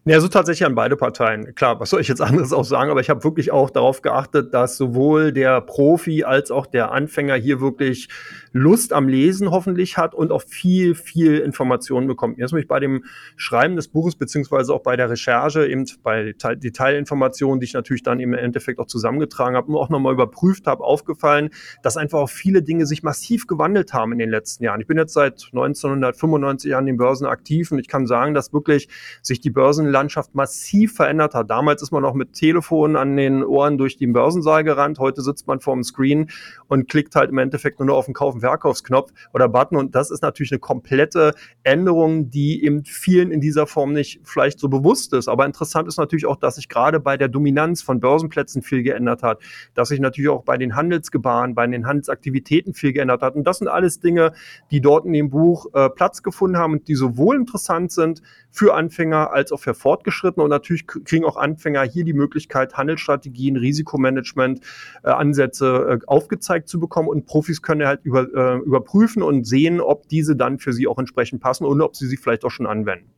Ja, 0.05 0.20
so 0.20 0.29
tatsächlich 0.29 0.66
an 0.66 0.75
beide 0.75 0.96
Parteien. 0.96 1.55
Klar, 1.55 1.79
was 1.79 1.90
soll 1.90 2.01
ich 2.01 2.09
jetzt 2.09 2.20
anderes 2.22 2.53
auch 2.53 2.64
sagen, 2.64 2.90
aber 2.90 3.01
ich 3.01 3.11
habe 3.11 3.22
wirklich 3.25 3.53
auch 3.53 3.70
darauf 3.70 4.03
geachtet, 4.03 4.53
dass 4.53 4.77
sowohl 4.77 5.33
der 5.33 5.61
Profi 5.61 6.25
als 6.25 6.51
auch 6.51 6.66
der 6.66 6.90
Anfänger 6.90 7.37
hier 7.37 7.61
wirklich 7.61 8.09
Lust 8.53 8.92
am 8.92 9.09
Lesen 9.09 9.51
hoffentlich 9.51 9.96
hat 9.96 10.14
und 10.14 10.33
auch 10.33 10.42
viel, 10.42 10.94
viel 10.94 11.38
Informationen 11.38 12.07
bekommt. 12.07 12.38
Mir 12.38 12.44
ist 12.44 12.53
nämlich 12.53 12.68
bei 12.68 12.81
dem 12.81 13.05
Schreiben 13.37 13.77
des 13.77 13.88
Buches 13.88 14.16
beziehungsweise 14.16 14.75
auch 14.75 14.83
bei 14.83 14.96
der 14.96 15.09
Recherche 15.09 15.66
eben 15.66 15.87
bei 16.03 16.35
Detailinformationen, 16.35 17.61
die 17.61 17.64
ich 17.64 17.75
natürlich 17.75 18.03
dann 18.03 18.20
im 18.20 18.35
Endeffekt 18.35 18.81
auch 18.81 18.87
zusammengetragen 18.87 19.57
habe 19.57 19.68
und 19.68 19.77
auch 19.77 19.88
nochmal 19.88 20.12
überprüft 20.12 20.66
habe, 20.66 20.83
aufgefallen, 20.83 21.51
dass 21.83 21.96
einfach 21.96 22.18
auch 22.18 22.31
viele 22.31 22.62
Dinge 22.62 22.87
sich 22.87 23.03
massiv 23.03 23.46
gewandelt 23.46 23.92
haben 23.92 24.12
in 24.12 24.18
den 24.18 24.31
letzten 24.31 24.64
Jahren. 24.64 24.81
Ich 24.81 24.87
bin 24.87 24.98
jetzt 24.98 25.14
seit 25.14 25.48
1995 25.53 26.75
an 26.75 26.87
den 26.87 26.96
Börsen 26.96 27.27
aktiv 27.27 27.70
und 27.70 27.79
ich 27.79 27.88
kann 27.88 28.07
sagen, 28.07 28.35
dass 28.35 28.53
wirklich 28.53 28.88
sich 29.22 29.40
die 29.40 29.52
Börsenlandschaft 29.53 30.35
massiv 30.35 30.95
verändert 30.95 31.35
hat. 31.35 31.51
Damals 31.51 31.83
ist 31.83 31.91
man 31.91 32.03
noch 32.03 32.15
mit 32.15 32.33
Telefon 32.33 32.97
an 32.97 33.17
den 33.17 33.45
Ohren 33.45 33.79
durch 33.79 33.97
den 33.97 34.12
Börsensaal 34.12 34.65
gerannt. 34.65 34.99
Heute 34.99 35.23
sitzt 35.23 35.47
man 35.47 35.61
vor 35.61 35.75
dem 35.75 35.85
Screen 35.85 36.31
und 36.69 36.88
klickt 36.88 37.15
halt 37.15 37.31
im 37.31 37.38
Endeffekt 37.38 37.79
nur 37.79 37.87
noch 37.87 37.97
auf 37.97 38.07
den 38.07 38.15
Kauf- 38.15 38.35
und 38.35 38.41
Verkaufsknopf 38.41 39.12
oder 39.33 39.49
Button. 39.49 39.77
Und 39.77 39.95
das 39.95 40.11
ist 40.11 40.23
natürlich 40.23 40.53
eine 40.53 40.59
komplette 40.59 41.35
Änderung, 41.62 42.31
die 42.31 42.65
eben 42.65 42.85
vielen 42.85 43.31
in 43.31 43.41
dieser 43.41 43.67
Form 43.67 43.93
nicht 43.93 44.21
vielleicht 44.25 44.59
so 44.59 44.69
bewusst 44.69 45.12
ist. 45.12 45.29
Aber 45.29 45.47
interessant 45.47 45.88
ist 45.88 45.99
natürlich 45.99 46.27
auch, 46.27 46.37
dass 46.37 46.57
sich 46.57 46.69
gerade 46.69 47.01
bei 47.01 47.17
der 47.17 47.29
Dominanz 47.29 47.83
von 47.83 48.01
Börsenplätzen 48.01 48.62
viel 48.62 48.83
geändert 48.83 49.23
hat, 49.23 49.41
dass 49.75 49.88
sich 49.88 50.01
natürlich 50.01 50.31
auch 50.31 50.45
bei 50.45 50.57
den 50.57 50.77
Handelsgebaren, 50.77 51.55
bei 51.55 51.67
den 51.67 51.87
Handelsaktivitäten 51.87 52.75
viel 52.75 52.93
geändert 52.93 53.23
hat. 53.23 53.35
Und 53.35 53.45
das 53.45 53.59
sind 53.59 53.69
alles 53.69 54.01
Dinge, 54.01 54.33
die 54.71 54.81
dort 54.81 55.07
in 55.07 55.12
dem 55.12 55.31
Buch 55.31 55.67
äh, 55.75 55.88
Platz 55.91 56.23
gefunden 56.23 56.59
haben 56.59 56.75
und 56.75 56.88
die 56.88 56.95
sowohl 56.95 57.37
interessant 57.37 57.93
sind 57.93 58.23
für 58.51 58.75
Anfänger 58.75 59.33
als 59.33 59.41
auch 59.50 59.59
für 59.59 59.74
Fortgeschrittene. 59.74 60.44
Und 60.44 60.50
natürlich 60.50 60.87
kriegen 60.87 61.24
auch 61.24 61.37
Anfänger 61.37 61.83
hier 61.83 62.05
die 62.05 62.12
Möglichkeit, 62.12 62.74
Handelsstrategien, 62.74 63.57
Risikomanagement, 63.57 64.61
äh, 65.02 65.11
Ansätze 65.11 66.00
äh, 66.02 66.07
aufgezeigt 66.07 66.68
zu 66.68 66.78
bekommen. 66.78 67.09
Und 67.09 67.26
Profis 67.26 67.62
können 67.62 67.87
halt 67.87 68.00
über, 68.05 68.28
äh, 68.33 68.59
überprüfen 68.59 69.22
und 69.22 69.44
sehen, 69.44 69.81
ob 69.81 70.07
diese 70.09 70.37
dann 70.37 70.59
für 70.59 70.72
sie 70.72 70.87
auch 70.87 70.98
entsprechend 70.98 71.40
passen 71.40 71.64
und 71.64 71.81
ob 71.81 71.96
sie 71.96 72.07
sie 72.07 72.16
vielleicht 72.16 72.44
auch 72.44 72.50
schon 72.50 72.66
anwenden. 72.66 73.11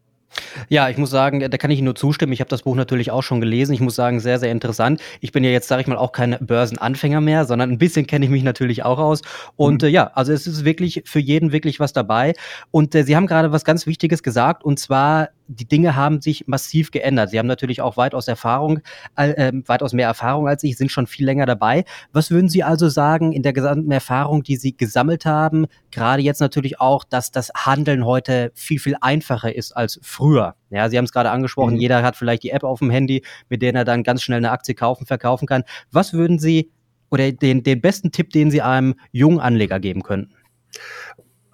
Ja, 0.68 0.88
ich 0.88 0.98
muss 0.98 1.10
sagen, 1.10 1.40
da 1.40 1.56
kann 1.58 1.70
ich 1.70 1.78
Ihnen 1.78 1.86
nur 1.86 1.94
zustimmen. 1.94 2.32
Ich 2.32 2.40
habe 2.40 2.50
das 2.50 2.62
Buch 2.62 2.74
natürlich 2.74 3.10
auch 3.10 3.22
schon 3.22 3.40
gelesen. 3.40 3.72
Ich 3.72 3.80
muss 3.80 3.94
sagen, 3.94 4.20
sehr, 4.20 4.38
sehr 4.38 4.50
interessant. 4.50 5.00
Ich 5.20 5.32
bin 5.32 5.44
ja 5.44 5.50
jetzt, 5.50 5.68
sage 5.68 5.82
ich 5.82 5.86
mal, 5.86 5.96
auch 5.96 6.12
kein 6.12 6.36
Börsenanfänger 6.40 7.20
mehr, 7.20 7.44
sondern 7.44 7.70
ein 7.70 7.78
bisschen 7.78 8.06
kenne 8.06 8.24
ich 8.24 8.30
mich 8.30 8.42
natürlich 8.42 8.82
auch 8.84 8.98
aus. 8.98 9.22
Und 9.56 9.82
mhm. 9.82 9.88
äh, 9.88 9.90
ja, 9.90 10.10
also 10.14 10.32
es 10.32 10.46
ist 10.46 10.64
wirklich 10.64 11.02
für 11.06 11.20
jeden 11.20 11.52
wirklich 11.52 11.80
was 11.80 11.92
dabei. 11.92 12.34
Und 12.70 12.94
äh, 12.94 13.04
Sie 13.04 13.16
haben 13.16 13.26
gerade 13.26 13.52
was 13.52 13.64
ganz 13.64 13.86
Wichtiges 13.86 14.22
gesagt, 14.22 14.64
und 14.64 14.78
zwar 14.78 15.30
die 15.46 15.66
Dinge 15.66 15.94
haben 15.94 16.20
sich 16.20 16.46
massiv 16.46 16.90
geändert. 16.90 17.30
Sie 17.30 17.38
haben 17.38 17.46
natürlich 17.46 17.80
auch 17.80 17.96
weitaus 17.96 18.28
Erfahrung, 18.28 18.80
äh, 19.16 19.52
weitaus 19.66 19.92
mehr 19.92 20.06
Erfahrung 20.06 20.48
als 20.48 20.62
ich, 20.64 20.76
sind 20.76 20.90
schon 20.90 21.06
viel 21.06 21.26
länger 21.26 21.46
dabei. 21.46 21.84
Was 22.12 22.30
würden 22.30 22.48
Sie 22.48 22.62
also 22.62 22.88
sagen 22.88 23.32
in 23.32 23.42
der 23.42 23.52
gesamten 23.52 23.90
Erfahrung, 23.90 24.42
die 24.42 24.56
Sie 24.56 24.76
gesammelt 24.76 25.26
haben, 25.26 25.66
gerade 25.90 26.22
jetzt 26.22 26.40
natürlich 26.40 26.80
auch, 26.80 27.04
dass 27.04 27.30
das 27.30 27.50
Handeln 27.54 28.04
heute 28.04 28.52
viel, 28.54 28.78
viel 28.78 28.96
einfacher 29.00 29.54
ist 29.54 29.72
als 29.72 29.98
früher? 30.02 30.54
Ja, 30.70 30.88
Sie 30.88 30.96
haben 30.96 31.04
es 31.04 31.12
gerade 31.12 31.30
angesprochen, 31.30 31.74
mhm. 31.74 31.80
jeder 31.80 32.02
hat 32.02 32.16
vielleicht 32.16 32.42
die 32.42 32.50
App 32.50 32.64
auf 32.64 32.78
dem 32.78 32.90
Handy, 32.90 33.22
mit 33.48 33.62
der 33.62 33.74
er 33.74 33.84
dann 33.84 34.02
ganz 34.02 34.22
schnell 34.22 34.38
eine 34.38 34.50
Aktie 34.50 34.74
kaufen, 34.74 35.06
verkaufen 35.06 35.46
kann. 35.46 35.64
Was 35.90 36.12
würden 36.12 36.38
Sie 36.38 36.70
oder 37.10 37.30
den, 37.32 37.62
den 37.62 37.80
besten 37.80 38.12
Tipp, 38.12 38.30
den 38.30 38.50
Sie 38.50 38.62
einem 38.62 38.94
jungen 39.12 39.40
Anleger 39.40 39.78
geben 39.78 40.02
könnten? 40.02 40.34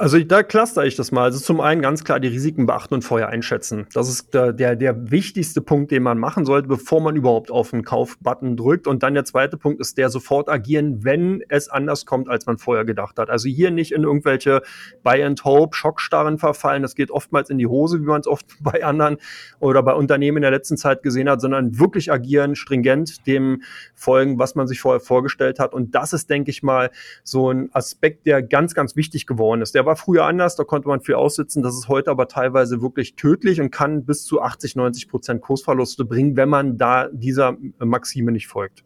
Also 0.01 0.19
da 0.19 0.43
cluster 0.43 0.87
ich 0.87 0.97
das 0.97 1.13
mal. 1.13 1.25
Also 1.25 1.41
zum 1.41 1.61
einen 1.61 1.83
ganz 1.83 2.05
klar 2.05 2.21
die 2.21 2.29
Risiken 2.29 2.65
beachten 2.65 2.95
und 2.95 3.03
vorher 3.03 3.29
einschätzen. 3.29 3.87
Das 3.93 4.09
ist 4.09 4.33
der, 4.33 4.55
der, 4.55 4.75
der 4.75 5.11
wichtigste 5.11 5.61
Punkt, 5.61 5.91
den 5.91 6.03
man 6.03 6.17
machen 6.17 6.47
sollte, 6.47 6.69
bevor 6.69 7.03
man 7.03 7.17
überhaupt 7.17 7.51
auf 7.51 7.73
den 7.73 7.85
Kaufbutton 7.85 8.57
drückt. 8.57 8.87
Und 8.87 9.03
dann 9.03 9.13
der 9.13 9.27
zweite 9.27 9.59
Punkt 9.59 9.79
ist 9.79 9.99
der 9.99 10.09
sofort 10.09 10.49
agieren, 10.49 11.05
wenn 11.05 11.43
es 11.51 11.69
anders 11.69 12.07
kommt, 12.07 12.31
als 12.31 12.47
man 12.47 12.57
vorher 12.57 12.87
gedacht 12.87 13.19
hat. 13.19 13.29
Also 13.29 13.51
hier 13.51 13.71
nicht 13.71 13.93
in 13.93 14.05
irgendwelche 14.05 14.63
Buy 15.03 15.23
and 15.23 15.45
Hope, 15.45 15.77
Schockstarren 15.77 16.39
verfallen. 16.39 16.81
Das 16.81 16.95
geht 16.95 17.11
oftmals 17.11 17.51
in 17.51 17.59
die 17.59 17.67
Hose, 17.67 18.01
wie 18.01 18.07
man 18.07 18.23
es 18.23 18.27
oft 18.27 18.47
bei 18.63 18.83
anderen 18.83 19.19
oder 19.59 19.83
bei 19.83 19.93
Unternehmen 19.93 20.39
in 20.39 20.43
der 20.45 20.51
letzten 20.51 20.79
Zeit 20.79 21.03
gesehen 21.03 21.29
hat, 21.29 21.43
sondern 21.43 21.79
wirklich 21.79 22.11
agieren, 22.11 22.57
stringent 22.57 23.27
dem 23.27 23.65
folgen, 23.95 24.39
was 24.39 24.55
man 24.55 24.67
sich 24.67 24.81
vorher 24.81 25.01
vorgestellt 25.01 25.59
hat. 25.59 25.75
Und 25.75 25.95
das 25.95 26.15
ist, 26.15 26.31
denke 26.31 26.51
ich 26.51 26.63
mal, 26.63 26.89
so 27.23 27.51
ein 27.51 27.69
Aspekt, 27.75 28.25
der 28.25 28.43
ganz, 28.43 28.73
ganz 28.73 28.97
wichtig 28.97 29.27
geworden 29.27 29.61
ist. 29.61 29.75
Der 29.75 29.89
war 29.90 29.96
früher 29.96 30.24
anders, 30.24 30.55
da 30.55 30.62
konnte 30.62 30.87
man 30.87 31.00
viel 31.00 31.16
aussitzen. 31.16 31.64
Das 31.64 31.74
ist 31.74 31.88
heute 31.88 32.12
aber 32.12 32.29
teilweise 32.29 32.81
wirklich 32.81 33.16
tödlich 33.16 33.61
und 33.61 33.72
kann 33.72 34.05
bis 34.05 34.24
zu 34.24 34.40
80, 34.40 34.76
90 34.76 35.09
Prozent 35.09 35.40
Kursverluste 35.42 36.05
bringen, 36.05 36.37
wenn 36.37 36.48
man 36.48 36.79
da 36.79 37.09
dieser 37.11 37.57
Maxime 37.81 38.31
nicht 38.31 38.46
folgt. 38.46 38.85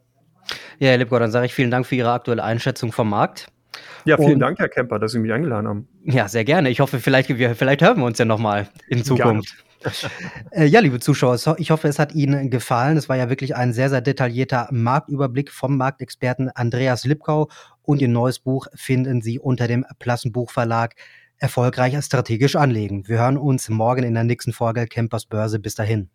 Ja, 0.79 0.89
Herr 0.89 0.97
Lipko, 0.97 1.19
dann 1.19 1.29
sage 1.29 1.45
ich 1.45 1.53
vielen 1.53 1.69
Dank 1.69 1.85
für 1.85 1.93
Ihre 1.93 2.11
aktuelle 2.11 2.43
Einschätzung 2.43 2.91
vom 2.91 3.07
Markt. 3.07 3.49
Ja, 4.05 4.17
vielen 4.17 4.33
und, 4.33 4.39
Dank, 4.39 4.57
Herr 4.57 4.69
Kemper, 4.69 4.97
dass 4.97 5.11
Sie 5.11 5.19
mich 5.19 5.31
eingeladen 5.31 5.67
haben. 5.67 5.87
Ja, 6.05 6.27
sehr 6.27 6.43
gerne. 6.43 6.71
Ich 6.71 6.79
hoffe, 6.79 6.99
vielleicht, 6.99 7.31
vielleicht 7.31 7.83
hören 7.83 7.97
wir 7.97 8.05
uns 8.05 8.17
ja 8.17 8.25
nochmal 8.25 8.67
in 8.87 9.03
Zukunft. 9.03 9.63
äh, 10.51 10.65
ja, 10.65 10.79
liebe 10.79 10.99
Zuschauer, 10.99 11.37
ich 11.59 11.69
hoffe, 11.69 11.87
es 11.87 11.99
hat 11.99 12.15
Ihnen 12.15 12.49
gefallen. 12.49 12.97
Es 12.97 13.09
war 13.09 13.15
ja 13.15 13.29
wirklich 13.29 13.55
ein 13.55 13.73
sehr, 13.73 13.89
sehr 13.91 14.01
detaillierter 14.01 14.69
Marktüberblick 14.71 15.51
vom 15.51 15.77
Marktexperten 15.77 16.49
Andreas 16.49 17.05
Lipkau 17.05 17.49
und 17.85 18.01
Ihr 18.01 18.07
neues 18.07 18.39
Buch 18.39 18.67
finden 18.75 19.21
Sie 19.21 19.39
unter 19.39 19.67
dem 19.67 19.85
Plassenbuchverlag 19.99 20.95
Erfolgreich 21.37 21.95
strategisch 22.03 22.55
anlegen. 22.55 23.07
Wir 23.07 23.19
hören 23.19 23.37
uns 23.37 23.69
morgen 23.69 24.03
in 24.03 24.13
der 24.13 24.23
nächsten 24.23 24.53
Folge 24.53 24.87
Campers 24.87 25.25
Börse. 25.25 25.59
Bis 25.59 25.75
dahin. 25.75 26.09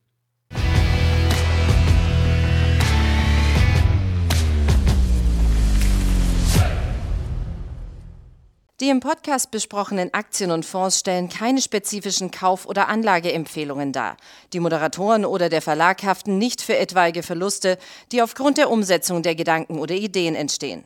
Die 8.80 8.88
im 8.88 9.00
Podcast 9.00 9.50
besprochenen 9.50 10.14
Aktien 10.14 10.50
und 10.50 10.64
Fonds 10.64 11.00
stellen 11.00 11.28
keine 11.28 11.60
spezifischen 11.60 12.30
Kauf- 12.30 12.64
oder 12.64 12.88
Anlageempfehlungen 12.88 13.92
dar. 13.92 14.16
Die 14.54 14.60
Moderatoren 14.60 15.26
oder 15.26 15.50
der 15.50 15.60
Verlag 15.60 16.02
haften 16.02 16.38
nicht 16.38 16.62
für 16.62 16.78
etwaige 16.78 17.22
Verluste, 17.22 17.76
die 18.10 18.22
aufgrund 18.22 18.56
der 18.56 18.70
Umsetzung 18.70 19.22
der 19.22 19.34
Gedanken 19.34 19.78
oder 19.78 19.94
Ideen 19.94 20.34
entstehen. 20.34 20.84